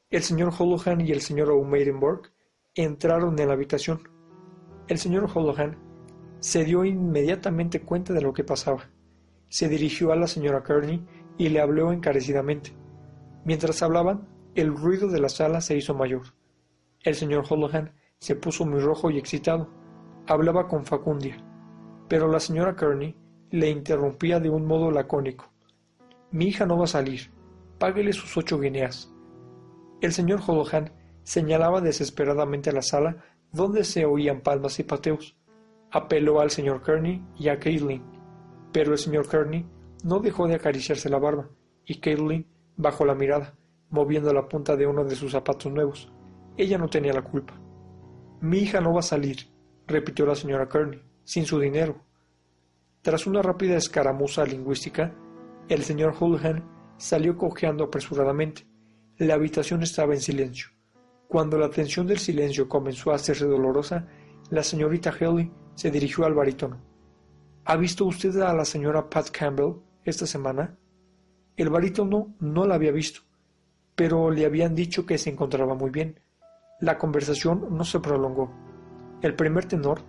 El 0.10 0.24
señor 0.24 0.54
Holohan 0.58 1.02
y 1.02 1.12
el 1.12 1.22
señor 1.22 1.52
O'Meidenborg 1.52 2.32
entraron 2.76 3.38
en 3.40 3.48
la 3.48 3.54
habitación. 3.54 4.08
El 4.88 5.00
señor 5.00 5.30
Holohan 5.34 5.78
se 6.40 6.64
dio 6.64 6.86
inmediatamente 6.86 7.82
cuenta 7.82 8.14
de 8.14 8.22
lo 8.22 8.32
que 8.32 8.44
pasaba. 8.44 8.90
Se 9.50 9.68
dirigió 9.68 10.12
a 10.12 10.16
la 10.16 10.28
señora 10.28 10.64
Kearney 10.64 11.06
y 11.38 11.50
le 11.50 11.60
habló 11.60 11.92
encarecidamente. 11.92 12.74
Mientras 13.44 13.82
hablaban, 13.82 14.28
el 14.58 14.76
ruido 14.76 15.08
de 15.08 15.20
la 15.20 15.30
sala 15.30 15.62
se 15.62 15.78
hizo 15.78 15.94
mayor. 15.94 16.24
El 17.02 17.14
señor 17.14 17.46
Holohan 17.48 17.94
se 18.18 18.36
puso 18.36 18.66
muy 18.66 18.80
rojo 18.80 19.12
y 19.12 19.20
excitado. 19.20 19.70
Hablaba 20.26 20.68
con 20.68 20.84
facundia, 20.84 21.38
pero 22.10 22.28
la 22.28 22.40
señora 22.40 22.76
Kearney 22.76 23.16
le 23.52 23.70
interrumpía 23.70 24.40
de 24.40 24.50
un 24.50 24.66
modo 24.66 24.90
lacónico. 24.90 25.54
Mi 26.32 26.46
hija 26.46 26.66
no 26.66 26.76
va 26.76 26.86
a 26.86 26.88
salir. 26.88 27.32
Páguele 27.78 28.14
sus 28.14 28.36
ocho 28.36 28.60
guineas. 28.60 29.14
El 30.02 30.12
señor 30.12 30.40
Holohan 30.46 30.92
señalaba 31.22 31.80
desesperadamente 31.80 32.72
la 32.72 32.82
sala 32.82 33.24
donde 33.52 33.84
se 33.84 34.06
oían 34.06 34.42
palmas 34.42 34.80
y 34.80 34.84
pateos. 34.84 35.38
Apeló 35.92 36.42
al 36.42 36.50
señor 36.50 36.82
Kearney 36.82 37.24
y 37.38 37.50
a 37.50 37.60
Caitlin, 37.60 38.04
pero 38.74 38.94
el 38.94 38.98
señor 38.98 39.30
Kearney 39.30 39.68
no 40.04 40.20
dejó 40.20 40.48
de 40.48 40.56
acariciarse 40.56 41.10
la 41.10 41.20
barba, 41.20 41.48
y 41.86 42.00
Caitlin 42.00 42.48
bajó 42.76 43.06
la 43.06 43.16
mirada, 43.16 43.54
moviendo 43.90 44.34
la 44.34 44.48
punta 44.48 44.76
de 44.76 44.88
uno 44.88 45.04
de 45.04 45.16
sus 45.16 45.32
zapatos 45.32 45.72
nuevos. 45.72 46.12
Ella 46.58 46.78
no 46.78 46.88
tenía 46.88 47.14
la 47.14 47.22
culpa. 47.22 47.54
Mi 48.42 48.60
hija 48.60 48.82
no 48.82 48.94
va 48.94 49.00
a 49.00 49.04
salir, 49.04 49.38
repitió 49.88 50.26
la 50.26 50.36
señora 50.36 50.68
Kearney, 50.68 51.02
sin 51.24 51.46
su 51.46 51.60
dinero. 51.60 52.04
Tras 53.02 53.26
una 53.26 53.42
rápida 53.42 53.78
escaramuza 53.78 54.46
lingüística, 54.46 55.14
el 55.70 55.84
señor 55.84 56.16
Hulhan 56.20 56.64
salió 56.98 57.38
cojeando 57.38 57.86
apresuradamente. 57.86 58.68
La 59.18 59.36
habitación 59.36 59.84
estaba 59.84 60.14
en 60.14 60.22
silencio. 60.22 60.70
Cuando 61.28 61.58
la 61.58 61.70
tensión 61.70 62.08
del 62.08 62.20
silencio 62.20 62.70
comenzó 62.70 63.12
a 63.12 63.16
hacerse 63.16 63.46
dolorosa, 63.46 64.08
la 64.50 64.64
señorita 64.64 65.12
Haley 65.12 65.52
se 65.76 65.92
dirigió 65.92 66.26
al 66.26 66.34
barítono. 66.34 66.82
¿Ha 67.66 67.76
visto 67.76 68.06
usted 68.06 68.36
a 68.38 68.54
la 68.54 68.64
señora 68.64 69.10
Pat 69.10 69.30
Campbell 69.30 69.82
esta 70.04 70.26
semana? 70.26 70.78
El 71.58 71.70
barítono 71.70 72.36
no 72.40 72.66
la 72.66 72.76
había 72.76 72.92
visto, 72.92 73.22
pero 73.98 74.30
le 74.30 74.46
habían 74.46 74.76
dicho 74.76 75.08
que 75.08 75.18
se 75.18 75.32
encontraba 75.32 75.74
muy 75.74 75.90
bien. 75.90 76.20
La 76.80 77.00
conversación 77.00 77.68
no 77.72 77.84
se 77.84 78.00
prolongó. 78.00 78.54
El 79.24 79.34
primer 79.34 79.66
tenor 79.66 80.02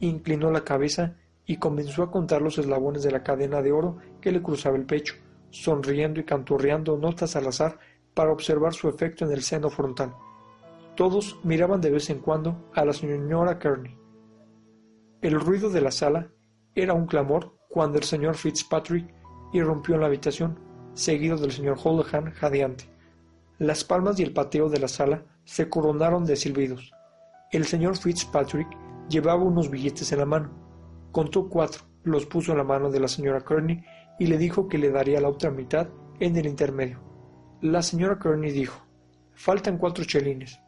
inclinó 0.00 0.50
la 0.50 0.64
cabeza 0.64 1.14
y 1.46 1.58
comenzó 1.58 2.02
a 2.02 2.10
contar 2.10 2.42
los 2.42 2.58
eslabones 2.58 3.04
de 3.04 3.12
la 3.12 3.22
cadena 3.22 3.62
de 3.62 3.70
oro 3.70 3.98
que 4.20 4.32
le 4.32 4.42
cruzaba 4.42 4.76
el 4.76 4.84
pecho, 4.84 5.14
sonriendo 5.50 6.18
y 6.18 6.24
canturreando 6.24 6.98
notas 6.98 7.36
al 7.36 7.46
azar 7.46 7.78
para 8.14 8.32
observar 8.32 8.74
su 8.74 8.88
efecto 8.88 9.24
en 9.24 9.30
el 9.30 9.42
seno 9.42 9.70
frontal. 9.70 10.12
Todos 10.96 11.38
miraban 11.44 11.80
de 11.80 11.92
vez 11.92 12.10
en 12.10 12.18
cuando 12.18 12.68
a 12.74 12.84
la 12.84 12.92
señora 12.92 13.60
Kearney. 13.60 13.96
El 15.22 15.38
ruido 15.38 15.70
de 15.70 15.82
la 15.82 15.92
sala 15.92 16.32
era 16.74 16.94
un 16.94 17.06
clamor 17.06 17.56
cuando 17.68 17.98
el 17.98 18.04
señor 18.04 18.34
Fitzpatrick 18.34 19.14
irrumpió 19.52 19.94
en 19.94 20.00
la 20.00 20.08
habitación, 20.08 20.58
seguido 20.94 21.36
del 21.36 21.52
señor 21.52 21.78
Holohan 21.82 22.32
jadeante. 22.32 22.95
Las 23.58 23.84
palmas 23.84 24.18
y 24.20 24.22
el 24.22 24.32
pateo 24.32 24.68
de 24.68 24.78
la 24.78 24.88
sala 24.88 25.24
se 25.44 25.68
coronaron 25.68 26.24
de 26.24 26.36
silbidos. 26.36 26.92
El 27.50 27.64
señor 27.64 27.96
Fitzpatrick 27.96 28.68
llevaba 29.08 29.42
unos 29.42 29.70
billetes 29.70 30.12
en 30.12 30.18
la 30.18 30.26
mano 30.26 30.66
Contó 31.16 31.48
cuatro, 31.48 31.82
los 32.04 32.26
puso 32.26 32.52
en 32.52 32.58
la 32.58 32.64
mano 32.64 32.90
de 32.90 33.00
la 33.00 33.08
señora 33.08 33.40
Kearney 33.40 33.82
y 34.18 34.26
le 34.26 34.36
dijo 34.36 34.68
que 34.68 34.76
le 34.76 34.90
daría 34.90 35.18
la 35.18 35.30
otra 35.30 35.50
mitad 35.50 35.88
en 36.20 36.36
el 36.36 36.44
intermedio. 36.44 37.00
La 37.62 37.80
señora 37.80 38.18
Kearney 38.18 38.50
dijo, 38.50 38.84
faltan 39.32 39.78
cuatro 39.78 40.04
chelines. 40.04 40.60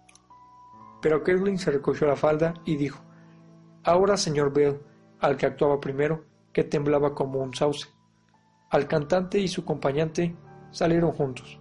Pero 1.02 1.22
Kerlin 1.22 1.58
se 1.58 1.70
recogió 1.70 2.06
la 2.06 2.16
falda 2.16 2.54
y 2.64 2.76
dijo, 2.76 3.04
ahora 3.84 4.16
señor 4.16 4.50
Bell, 4.54 4.80
al 5.20 5.36
que 5.36 5.44
actuaba 5.44 5.78
primero, 5.78 6.24
que 6.50 6.64
temblaba 6.64 7.14
como 7.14 7.40
un 7.40 7.52
sauce. 7.52 7.86
Al 8.70 8.88
cantante 8.88 9.38
y 9.38 9.48
su 9.48 9.60
acompañante 9.60 10.34
salieron 10.70 11.12
juntos. 11.12 11.60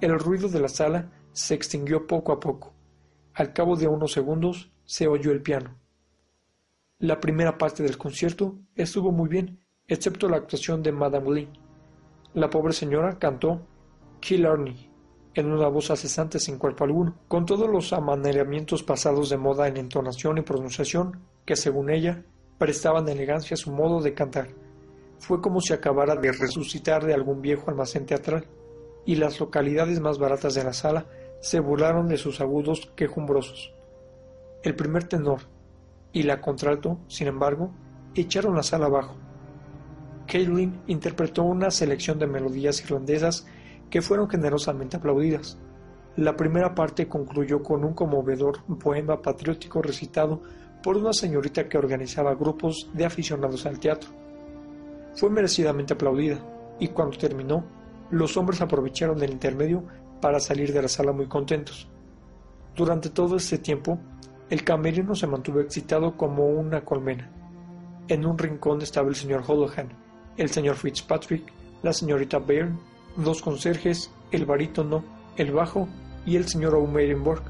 El 0.00 0.16
ruido 0.16 0.48
de 0.48 0.60
la 0.60 0.68
sala 0.68 1.10
se 1.32 1.54
extinguió 1.54 2.06
poco 2.06 2.30
a 2.30 2.38
poco. 2.38 2.72
Al 3.34 3.52
cabo 3.52 3.74
de 3.74 3.88
unos 3.88 4.12
segundos 4.12 4.70
se 4.84 5.08
oyó 5.08 5.32
el 5.32 5.42
piano. 5.42 5.76
La 7.00 7.18
primera 7.18 7.58
parte 7.58 7.82
del 7.82 7.98
concierto 7.98 8.58
estuvo 8.76 9.10
muy 9.10 9.28
bien, 9.28 9.58
excepto 9.88 10.28
la 10.28 10.36
actuación 10.36 10.84
de 10.84 10.92
Madame 10.92 11.34
Lee. 11.34 11.48
La 12.34 12.48
pobre 12.48 12.72
señora 12.72 13.18
cantó 13.18 13.66
Killarney 14.20 14.88
en 15.34 15.50
una 15.52 15.68
voz 15.68 15.86
cesante 15.86 16.38
sin 16.38 16.58
cuerpo 16.58 16.84
alguno, 16.84 17.16
con 17.26 17.44
todos 17.44 17.68
los 17.68 17.92
amaneramientos 17.92 18.84
pasados 18.84 19.30
de 19.30 19.36
moda 19.36 19.66
en 19.66 19.76
entonación 19.76 20.38
y 20.38 20.42
pronunciación 20.42 21.20
que, 21.44 21.56
según 21.56 21.90
ella, 21.90 22.24
prestaban 22.56 23.08
elegancia 23.08 23.54
a 23.54 23.58
su 23.58 23.72
modo 23.72 24.00
de 24.00 24.14
cantar. 24.14 24.48
Fue 25.18 25.40
como 25.40 25.60
si 25.60 25.72
acabara 25.72 26.14
de 26.14 26.30
resucitar 26.30 27.04
de 27.04 27.14
algún 27.14 27.42
viejo 27.42 27.68
almacén 27.68 28.06
teatral, 28.06 28.46
y 29.08 29.14
las 29.14 29.40
localidades 29.40 30.00
más 30.00 30.18
baratas 30.18 30.52
de 30.52 30.62
la 30.62 30.74
sala 30.74 31.06
se 31.40 31.60
burlaron 31.60 32.08
de 32.08 32.18
sus 32.18 32.42
agudos 32.42 32.92
quejumbrosos. 32.94 33.72
el 34.62 34.74
primer 34.74 35.04
tenor 35.04 35.40
y 36.12 36.24
la 36.24 36.42
contralto, 36.42 36.98
sin 37.06 37.26
embargo, 37.26 37.70
echaron 38.14 38.54
la 38.54 38.62
sala 38.62 38.84
abajo. 38.84 39.16
Caitlin 40.26 40.82
interpretó 40.88 41.42
una 41.42 41.70
selección 41.70 42.18
de 42.18 42.26
melodías 42.26 42.82
irlandesas 42.82 43.46
que 43.88 44.02
fueron 44.02 44.28
generosamente 44.28 44.98
aplaudidas. 44.98 45.56
La 46.16 46.36
primera 46.36 46.74
parte 46.74 47.08
concluyó 47.08 47.62
con 47.62 47.84
un 47.84 47.94
conmovedor 47.94 48.62
poema 48.78 49.22
patriótico 49.22 49.80
recitado 49.80 50.42
por 50.82 50.98
una 50.98 51.14
señorita 51.14 51.66
que 51.66 51.78
organizaba 51.78 52.34
grupos 52.34 52.90
de 52.92 53.06
aficionados 53.06 53.64
al 53.64 53.78
teatro. 53.78 54.10
Fue 55.14 55.30
merecidamente 55.30 55.94
aplaudida, 55.94 56.44
y 56.78 56.88
cuando 56.88 57.16
terminó, 57.16 57.77
los 58.10 58.36
hombres 58.36 58.60
aprovecharon 58.60 59.22
el 59.22 59.30
intermedio 59.30 59.84
para 60.20 60.40
salir 60.40 60.72
de 60.72 60.82
la 60.82 60.88
sala 60.88 61.12
muy 61.12 61.26
contentos. 61.26 61.88
Durante 62.74 63.10
todo 63.10 63.36
este 63.36 63.58
tiempo, 63.58 63.98
el 64.50 64.64
camerino 64.64 65.14
se 65.14 65.26
mantuvo 65.26 65.60
excitado 65.60 66.16
como 66.16 66.46
una 66.46 66.84
colmena. 66.84 67.30
En 68.08 68.24
un 68.24 68.38
rincón 68.38 68.80
estaba 68.80 69.08
el 69.08 69.16
señor 69.16 69.42
Holohan, 69.46 69.88
el 70.36 70.48
señor 70.48 70.76
Fitzpatrick, 70.76 71.52
la 71.82 71.92
señorita 71.92 72.38
Byrne, 72.38 72.78
dos 73.16 73.42
conserjes, 73.42 74.10
el 74.30 74.46
barítono, 74.46 75.04
el 75.36 75.52
bajo 75.52 75.88
y 76.24 76.36
el 76.36 76.46
señor 76.46 76.74
O'Meirenborg. 76.74 77.42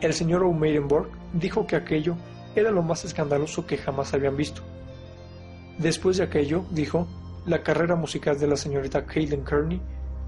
El 0.00 0.12
señor 0.12 0.42
O'Meirenborg 0.42 1.08
dijo 1.32 1.66
que 1.66 1.76
aquello 1.76 2.16
era 2.54 2.70
lo 2.70 2.82
más 2.82 3.04
escandaloso 3.04 3.66
que 3.66 3.78
jamás 3.78 4.12
habían 4.12 4.36
visto. 4.36 4.62
Después 5.78 6.18
de 6.18 6.24
aquello, 6.24 6.64
dijo, 6.70 7.06
la 7.44 7.62
carrera 7.62 7.96
musical 7.96 8.38
de 8.38 8.46
la 8.46 8.56
señorita 8.56 9.04
Caitlin 9.04 9.44
Kearney 9.44 9.80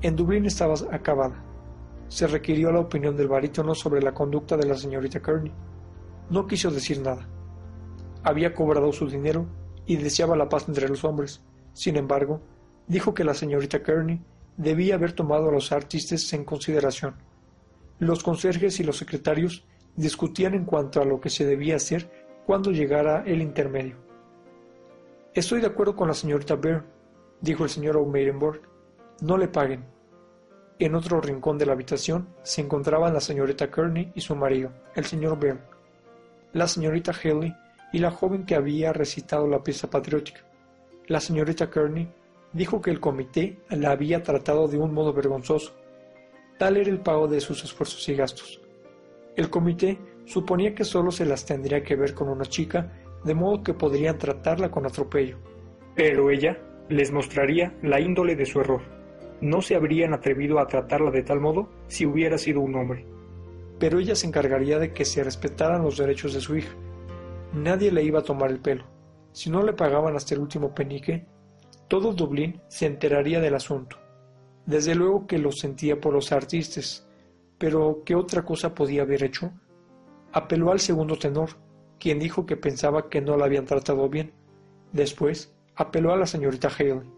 en 0.02 0.16
Dublín 0.16 0.46
estaba 0.46 0.74
acabada. 0.90 1.44
Se 2.08 2.26
requirió 2.26 2.72
la 2.72 2.80
opinión 2.80 3.16
del 3.16 3.28
barítono 3.28 3.74
sobre 3.74 4.02
la 4.02 4.12
conducta 4.12 4.56
de 4.56 4.66
la 4.66 4.76
señorita 4.76 5.20
Kearney. 5.20 5.52
No 6.30 6.46
quiso 6.46 6.70
decir 6.70 7.00
nada. 7.00 7.28
Había 8.22 8.52
cobrado 8.52 8.92
su 8.92 9.08
dinero 9.08 9.46
y 9.86 9.96
deseaba 9.96 10.36
la 10.36 10.48
paz 10.48 10.64
entre 10.68 10.88
los 10.88 11.04
hombres. 11.04 11.42
Sin 11.72 11.96
embargo, 11.96 12.40
dijo 12.88 13.14
que 13.14 13.24
la 13.24 13.34
señorita 13.34 13.82
Kearney 13.82 14.20
debía 14.56 14.96
haber 14.96 15.12
tomado 15.12 15.48
a 15.48 15.52
los 15.52 15.72
artistas 15.72 16.32
en 16.32 16.44
consideración. 16.44 17.14
Los 17.98 18.22
conserjes 18.22 18.80
y 18.80 18.84
los 18.84 18.98
secretarios 18.98 19.64
discutían 19.94 20.54
en 20.54 20.64
cuanto 20.64 21.00
a 21.00 21.04
lo 21.04 21.20
que 21.20 21.30
se 21.30 21.46
debía 21.46 21.76
hacer 21.76 22.10
cuando 22.44 22.72
llegara 22.72 23.22
el 23.24 23.40
intermedio. 23.40 23.96
Estoy 25.32 25.60
de 25.60 25.68
acuerdo 25.68 25.96
con 25.96 26.08
la 26.08 26.14
señorita 26.14 26.56
Byrne, 26.56 26.93
dijo 27.44 27.64
el 27.64 27.70
señor 27.70 27.98
O'Meirenborg. 27.98 28.62
No 29.20 29.36
le 29.36 29.48
paguen. 29.48 29.84
En 30.78 30.94
otro 30.94 31.20
rincón 31.20 31.58
de 31.58 31.66
la 31.66 31.74
habitación 31.74 32.28
se 32.42 32.62
encontraban 32.62 33.12
la 33.12 33.20
señorita 33.20 33.70
Kearney 33.70 34.10
y 34.14 34.20
su 34.22 34.34
marido, 34.34 34.72
el 34.96 35.04
señor 35.04 35.38
Byrne, 35.38 35.60
la 36.52 36.66
señorita 36.66 37.12
Haley 37.12 37.54
y 37.92 37.98
la 37.98 38.10
joven 38.10 38.44
que 38.44 38.56
había 38.56 38.92
recitado 38.92 39.46
la 39.46 39.62
pieza 39.62 39.88
patriótica. 39.88 40.40
La 41.06 41.20
señorita 41.20 41.70
Kearney 41.70 42.10
dijo 42.52 42.80
que 42.80 42.90
el 42.90 42.98
comité 42.98 43.58
la 43.68 43.90
había 43.90 44.22
tratado 44.22 44.66
de 44.66 44.78
un 44.78 44.92
modo 44.92 45.12
vergonzoso. 45.12 45.74
Tal 46.58 46.76
era 46.76 46.90
el 46.90 47.00
pago 47.00 47.28
de 47.28 47.40
sus 47.40 47.62
esfuerzos 47.62 48.08
y 48.08 48.14
gastos. 48.14 48.60
El 49.36 49.50
comité 49.50 49.98
suponía 50.24 50.74
que 50.74 50.84
solo 50.84 51.10
se 51.10 51.26
las 51.26 51.44
tendría 51.44 51.82
que 51.82 51.94
ver 51.94 52.14
con 52.14 52.28
una 52.28 52.46
chica, 52.46 52.90
de 53.22 53.34
modo 53.34 53.62
que 53.62 53.74
podrían 53.74 54.18
tratarla 54.18 54.70
con 54.70 54.86
atropello. 54.86 55.38
Pero 55.94 56.30
ella 56.30 56.58
les 56.88 57.12
mostraría 57.12 57.74
la 57.82 58.00
índole 58.00 58.36
de 58.36 58.46
su 58.46 58.60
error. 58.60 58.82
No 59.40 59.62
se 59.62 59.74
habrían 59.74 60.14
atrevido 60.14 60.58
a 60.58 60.66
tratarla 60.66 61.10
de 61.10 61.22
tal 61.22 61.40
modo 61.40 61.68
si 61.86 62.06
hubiera 62.06 62.38
sido 62.38 62.60
un 62.60 62.74
hombre. 62.74 63.06
Pero 63.78 63.98
ella 63.98 64.14
se 64.14 64.26
encargaría 64.26 64.78
de 64.78 64.92
que 64.92 65.04
se 65.04 65.24
respetaran 65.24 65.82
los 65.82 65.98
derechos 65.98 66.34
de 66.34 66.40
su 66.40 66.56
hija. 66.56 66.74
Nadie 67.52 67.92
le 67.92 68.02
iba 68.02 68.20
a 68.20 68.24
tomar 68.24 68.50
el 68.50 68.60
pelo. 68.60 68.84
Si 69.32 69.50
no 69.50 69.62
le 69.62 69.72
pagaban 69.72 70.16
hasta 70.16 70.34
el 70.34 70.40
último 70.40 70.74
penique, 70.74 71.26
todo 71.88 72.12
Dublín 72.12 72.60
se 72.68 72.86
enteraría 72.86 73.40
del 73.40 73.54
asunto. 73.54 73.98
Desde 74.66 74.94
luego 74.94 75.26
que 75.26 75.38
lo 75.38 75.52
sentía 75.52 76.00
por 76.00 76.14
los 76.14 76.32
artistas, 76.32 77.06
pero 77.58 78.02
¿qué 78.04 78.14
otra 78.14 78.44
cosa 78.44 78.74
podía 78.74 79.02
haber 79.02 79.22
hecho? 79.22 79.52
Apeló 80.32 80.72
al 80.72 80.80
segundo 80.80 81.16
tenor, 81.16 81.50
quien 81.98 82.18
dijo 82.18 82.46
que 82.46 82.56
pensaba 82.56 83.08
que 83.08 83.20
no 83.20 83.36
la 83.36 83.44
habían 83.44 83.66
tratado 83.66 84.08
bien. 84.08 84.32
Después, 84.92 85.53
apeló 85.76 86.12
a 86.12 86.16
la 86.16 86.26
señorita 86.26 86.68
Haley. 86.68 87.10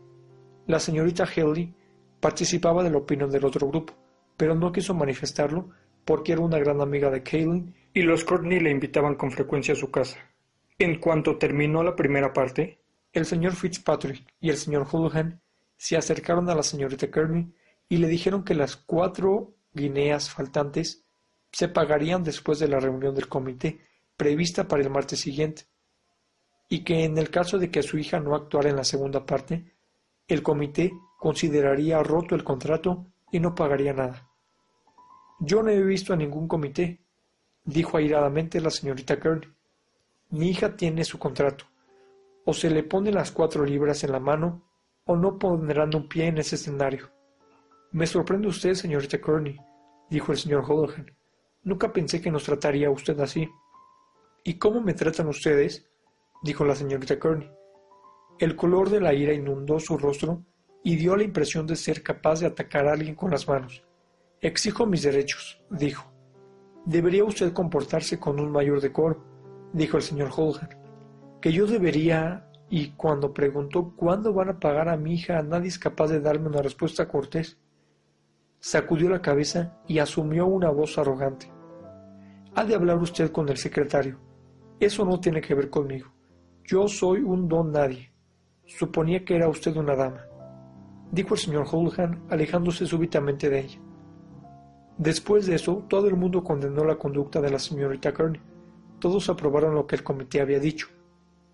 La 0.66 0.80
señorita 0.80 1.24
Haley 1.24 1.74
participaba 2.20 2.82
de 2.82 2.90
la 2.90 2.98
opinión 2.98 3.30
del 3.30 3.44
otro 3.44 3.68
grupo, 3.68 3.94
pero 4.36 4.54
no 4.54 4.72
quiso 4.72 4.94
manifestarlo 4.94 5.70
porque 6.04 6.32
era 6.32 6.40
una 6.40 6.58
gran 6.58 6.80
amiga 6.80 7.10
de 7.10 7.22
Kaylin 7.22 7.74
y 7.92 8.02
los 8.02 8.24
Courtney 8.24 8.60
le 8.60 8.70
invitaban 8.70 9.16
con 9.16 9.30
frecuencia 9.30 9.74
a 9.74 9.76
su 9.76 9.90
casa. 9.90 10.18
En 10.78 10.98
cuanto 11.00 11.36
terminó 11.36 11.82
la 11.82 11.96
primera 11.96 12.32
parte, 12.32 12.80
el 13.12 13.26
señor 13.26 13.54
Fitzpatrick 13.54 14.24
y 14.40 14.50
el 14.50 14.56
señor 14.56 14.86
Houlihan 14.86 15.40
se 15.76 15.96
acercaron 15.96 16.48
a 16.48 16.54
la 16.54 16.62
señorita 16.62 17.10
Kearney 17.10 17.52
y 17.88 17.96
le 17.96 18.08
dijeron 18.08 18.44
que 18.44 18.54
las 18.54 18.76
cuatro 18.76 19.54
guineas 19.72 20.30
faltantes 20.30 21.04
se 21.50 21.68
pagarían 21.68 22.22
después 22.22 22.58
de 22.58 22.68
la 22.68 22.80
reunión 22.80 23.14
del 23.14 23.28
comité 23.28 23.80
prevista 24.16 24.68
para 24.68 24.82
el 24.82 24.90
martes 24.90 25.20
siguiente, 25.20 25.64
y 26.68 26.84
que 26.84 27.04
en 27.04 27.16
el 27.18 27.30
caso 27.30 27.58
de 27.58 27.70
que 27.70 27.82
su 27.82 27.98
hija 27.98 28.20
no 28.20 28.34
actuara 28.34 28.70
en 28.70 28.76
la 28.76 28.84
segunda 28.84 29.24
parte, 29.24 29.74
el 30.26 30.42
comité 30.42 30.92
consideraría 31.18 32.02
roto 32.02 32.34
el 32.34 32.44
contrato 32.44 33.06
y 33.30 33.40
no 33.40 33.54
pagaría 33.54 33.92
nada. 33.92 34.28
Yo 35.38 35.62
no 35.62 35.70
he 35.70 35.82
visto 35.82 36.12
a 36.12 36.16
ningún 36.16 36.48
comité, 36.48 37.00
dijo 37.64 37.96
airadamente 37.96 38.60
la 38.60 38.70
señorita 38.70 39.20
Kearney. 39.20 39.48
Mi 40.30 40.50
hija 40.50 40.76
tiene 40.76 41.04
su 41.04 41.18
contrato. 41.18 41.66
O 42.44 42.52
se 42.52 42.70
le 42.70 42.82
pone 42.82 43.12
las 43.12 43.32
cuatro 43.32 43.64
libras 43.64 44.02
en 44.04 44.12
la 44.12 44.20
mano, 44.20 44.62
o 45.04 45.16
no 45.16 45.38
pondrán 45.38 45.94
un 45.94 46.08
pie 46.08 46.26
en 46.28 46.38
ese 46.38 46.56
escenario. 46.56 47.10
Me 47.92 48.06
sorprende 48.06 48.48
usted, 48.48 48.74
señorita 48.74 49.20
Kearney, 49.20 49.56
dijo 50.10 50.32
el 50.32 50.38
señor 50.38 50.64
Holohan. 50.66 51.14
Nunca 51.62 51.92
pensé 51.92 52.20
que 52.20 52.30
nos 52.30 52.44
trataría 52.44 52.90
usted 52.90 53.18
así. 53.20 53.48
¿Y 54.44 54.58
cómo 54.58 54.80
me 54.80 54.94
tratan 54.94 55.28
ustedes? 55.28 55.88
Dijo 56.46 56.64
la 56.64 56.76
señorita 56.76 57.18
Kearney. 57.18 57.50
El 58.38 58.54
color 58.54 58.88
de 58.88 59.00
la 59.00 59.12
ira 59.12 59.32
inundó 59.32 59.80
su 59.80 59.98
rostro 59.98 60.42
y 60.84 60.96
dio 60.96 61.16
la 61.16 61.24
impresión 61.24 61.66
de 61.66 61.74
ser 61.74 62.02
capaz 62.02 62.40
de 62.40 62.46
atacar 62.46 62.86
a 62.86 62.92
alguien 62.92 63.16
con 63.16 63.32
las 63.32 63.48
manos. 63.48 63.82
Exijo 64.40 64.86
mis 64.86 65.02
derechos, 65.02 65.60
dijo. 65.70 66.12
Debería 66.84 67.24
usted 67.24 67.52
comportarse 67.52 68.20
con 68.20 68.38
un 68.38 68.52
mayor 68.52 68.80
decoro, 68.80 69.24
dijo 69.72 69.96
el 69.96 70.04
señor 70.04 70.30
Holger. 70.34 70.78
Que 71.40 71.52
yo 71.52 71.66
debería, 71.66 72.48
y 72.70 72.90
cuando 72.90 73.34
preguntó 73.34 73.94
cuándo 73.96 74.32
van 74.32 74.50
a 74.50 74.60
pagar 74.60 74.88
a 74.88 74.96
mi 74.96 75.14
hija, 75.14 75.42
nadie 75.42 75.68
es 75.68 75.78
capaz 75.78 76.08
de 76.08 76.20
darme 76.20 76.48
una 76.48 76.62
respuesta 76.62 77.08
cortés. 77.08 77.58
Sacudió 78.60 79.08
la 79.10 79.22
cabeza 79.22 79.80
y 79.88 79.98
asumió 79.98 80.46
una 80.46 80.70
voz 80.70 80.96
arrogante. 80.96 81.50
Ha 82.54 82.64
de 82.64 82.74
hablar 82.74 82.98
usted 82.98 83.32
con 83.32 83.48
el 83.48 83.56
secretario. 83.56 84.20
Eso 84.78 85.04
no 85.04 85.18
tiene 85.18 85.40
que 85.40 85.54
ver 85.54 85.70
conmigo. 85.70 86.15
Yo 86.66 86.88
soy 86.88 87.20
un 87.20 87.46
don 87.46 87.70
nadie. 87.70 88.10
Suponía 88.64 89.24
que 89.24 89.36
era 89.36 89.48
usted 89.48 89.76
una 89.76 89.94
dama, 89.94 90.26
dijo 91.12 91.34
el 91.34 91.40
señor 91.40 91.64
Houlihan, 91.66 92.24
alejándose 92.28 92.86
súbitamente 92.86 93.48
de 93.48 93.60
ella. 93.60 93.78
Después 94.98 95.46
de 95.46 95.54
eso, 95.54 95.84
todo 95.88 96.08
el 96.08 96.16
mundo 96.16 96.42
condenó 96.42 96.84
la 96.84 96.96
conducta 96.96 97.40
de 97.40 97.50
la 97.50 97.60
señorita 97.60 98.12
Kearney. 98.12 98.40
Todos 98.98 99.28
aprobaron 99.28 99.76
lo 99.76 99.86
que 99.86 99.94
el 99.94 100.02
comité 100.02 100.40
había 100.40 100.58
dicho. 100.58 100.88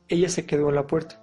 Ella 0.08 0.30
se 0.30 0.46
quedó 0.46 0.70
en 0.70 0.76
la 0.76 0.86
puerta, 0.86 1.22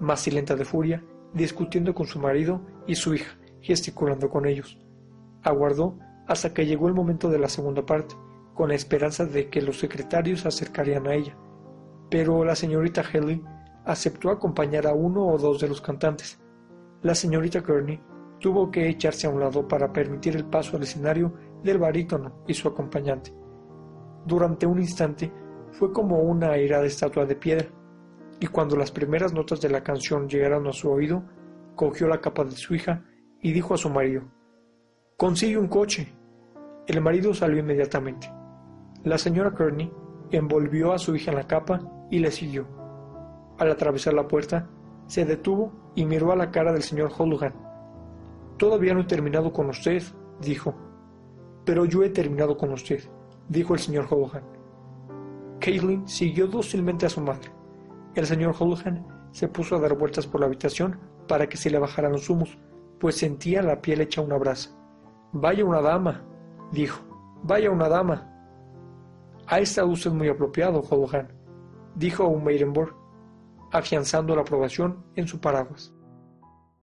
más 0.00 0.18
silenta 0.18 0.56
de 0.56 0.64
furia, 0.64 1.04
discutiendo 1.32 1.94
con 1.94 2.08
su 2.08 2.18
marido 2.18 2.60
y 2.88 2.96
su 2.96 3.14
hija, 3.14 3.38
gesticulando 3.60 4.30
con 4.30 4.46
ellos. 4.46 4.80
Aguardó 5.44 5.96
hasta 6.26 6.52
que 6.52 6.66
llegó 6.66 6.88
el 6.88 6.94
momento 6.94 7.30
de 7.30 7.38
la 7.38 7.48
segunda 7.48 7.86
parte, 7.86 8.16
con 8.54 8.70
la 8.70 8.74
esperanza 8.74 9.26
de 9.26 9.48
que 9.48 9.62
los 9.62 9.78
secretarios 9.78 10.40
se 10.40 10.48
acercarían 10.48 11.06
a 11.06 11.14
ella. 11.14 11.36
Pero 12.10 12.44
la 12.44 12.54
señorita 12.54 13.02
Haley 13.02 13.42
aceptó 13.84 14.30
acompañar 14.30 14.86
a 14.86 14.92
uno 14.92 15.26
o 15.26 15.38
dos 15.38 15.60
de 15.60 15.68
los 15.68 15.80
cantantes. 15.80 16.38
La 17.02 17.14
señorita 17.14 17.62
Kearney 17.62 18.00
tuvo 18.38 18.70
que 18.70 18.88
echarse 18.88 19.26
a 19.26 19.30
un 19.30 19.40
lado 19.40 19.66
para 19.66 19.92
permitir 19.92 20.36
el 20.36 20.44
paso 20.44 20.76
al 20.76 20.82
escenario 20.82 21.32
del 21.62 21.78
barítono 21.78 22.42
y 22.46 22.54
su 22.54 22.68
acompañante. 22.68 23.32
Durante 24.26 24.66
un 24.66 24.78
instante 24.78 25.32
fue 25.72 25.92
como 25.92 26.18
una 26.18 26.52
airada 26.52 26.86
estatua 26.86 27.24
de 27.24 27.36
piedra, 27.36 27.68
y 28.40 28.46
cuando 28.46 28.76
las 28.76 28.92
primeras 28.92 29.32
notas 29.32 29.60
de 29.60 29.70
la 29.70 29.82
canción 29.82 30.28
llegaron 30.28 30.66
a 30.66 30.72
su 30.72 30.90
oído, 30.90 31.24
cogió 31.74 32.06
la 32.06 32.20
capa 32.20 32.44
de 32.44 32.52
su 32.52 32.74
hija 32.74 33.04
y 33.40 33.52
dijo 33.52 33.74
a 33.74 33.78
su 33.78 33.90
marido, 33.90 34.22
Consigue 35.16 35.58
un 35.58 35.68
coche. 35.68 36.14
El 36.86 37.00
marido 37.00 37.34
salió 37.34 37.58
inmediatamente. 37.58 38.30
La 39.02 39.18
señora 39.18 39.54
Kearney 39.54 39.92
envolvió 40.30 40.92
a 40.92 40.98
su 40.98 41.16
hija 41.16 41.30
en 41.32 41.38
la 41.38 41.46
capa 41.46 41.80
y 42.10 42.18
le 42.18 42.30
siguió. 42.30 42.66
Al 43.58 43.70
atravesar 43.70 44.14
la 44.14 44.28
puerta, 44.28 44.68
se 45.06 45.24
detuvo 45.24 45.72
y 45.94 46.04
miró 46.04 46.32
a 46.32 46.36
la 46.36 46.50
cara 46.50 46.72
del 46.72 46.82
señor 46.82 47.10
Holohan. 47.16 47.54
Todavía 48.56 48.94
no 48.94 49.00
he 49.00 49.04
terminado 49.04 49.52
con 49.52 49.68
usted, 49.68 50.02
dijo. 50.40 50.74
Pero 51.64 51.84
yo 51.84 52.02
he 52.02 52.10
terminado 52.10 52.56
con 52.56 52.72
usted, 52.72 53.00
dijo 53.48 53.74
el 53.74 53.80
señor 53.80 54.06
Holohan. 54.10 54.44
Caitlin 55.60 56.06
siguió 56.06 56.46
dócilmente 56.46 57.06
a 57.06 57.10
su 57.10 57.20
madre. 57.20 57.50
El 58.14 58.26
señor 58.26 58.54
Holohan 58.58 59.06
se 59.32 59.48
puso 59.48 59.76
a 59.76 59.80
dar 59.80 59.96
vueltas 59.96 60.26
por 60.26 60.40
la 60.40 60.46
habitación 60.46 60.98
para 61.26 61.48
que 61.48 61.56
se 61.56 61.70
le 61.70 61.78
bajaran 61.78 62.12
los 62.12 62.28
humos, 62.30 62.58
pues 62.98 63.16
sentía 63.16 63.62
la 63.62 63.80
piel 63.80 64.00
hecha 64.00 64.20
una 64.20 64.38
brasa. 64.38 64.70
Vaya 65.32 65.64
una 65.64 65.80
dama, 65.80 66.24
dijo. 66.72 67.02
Vaya 67.42 67.70
una 67.70 67.88
dama. 67.88 68.34
Ha 69.46 69.60
estado 69.60 69.88
usted 69.88 70.10
muy 70.10 70.28
apropiado, 70.28 70.82
Holohan, 70.88 71.28
dijo 71.98 72.24
Meirenborg, 72.44 72.94
afianzando 73.72 74.34
la 74.34 74.42
aprobación 74.42 75.04
en 75.16 75.28
su 75.28 75.40
paraguas. 75.40 75.92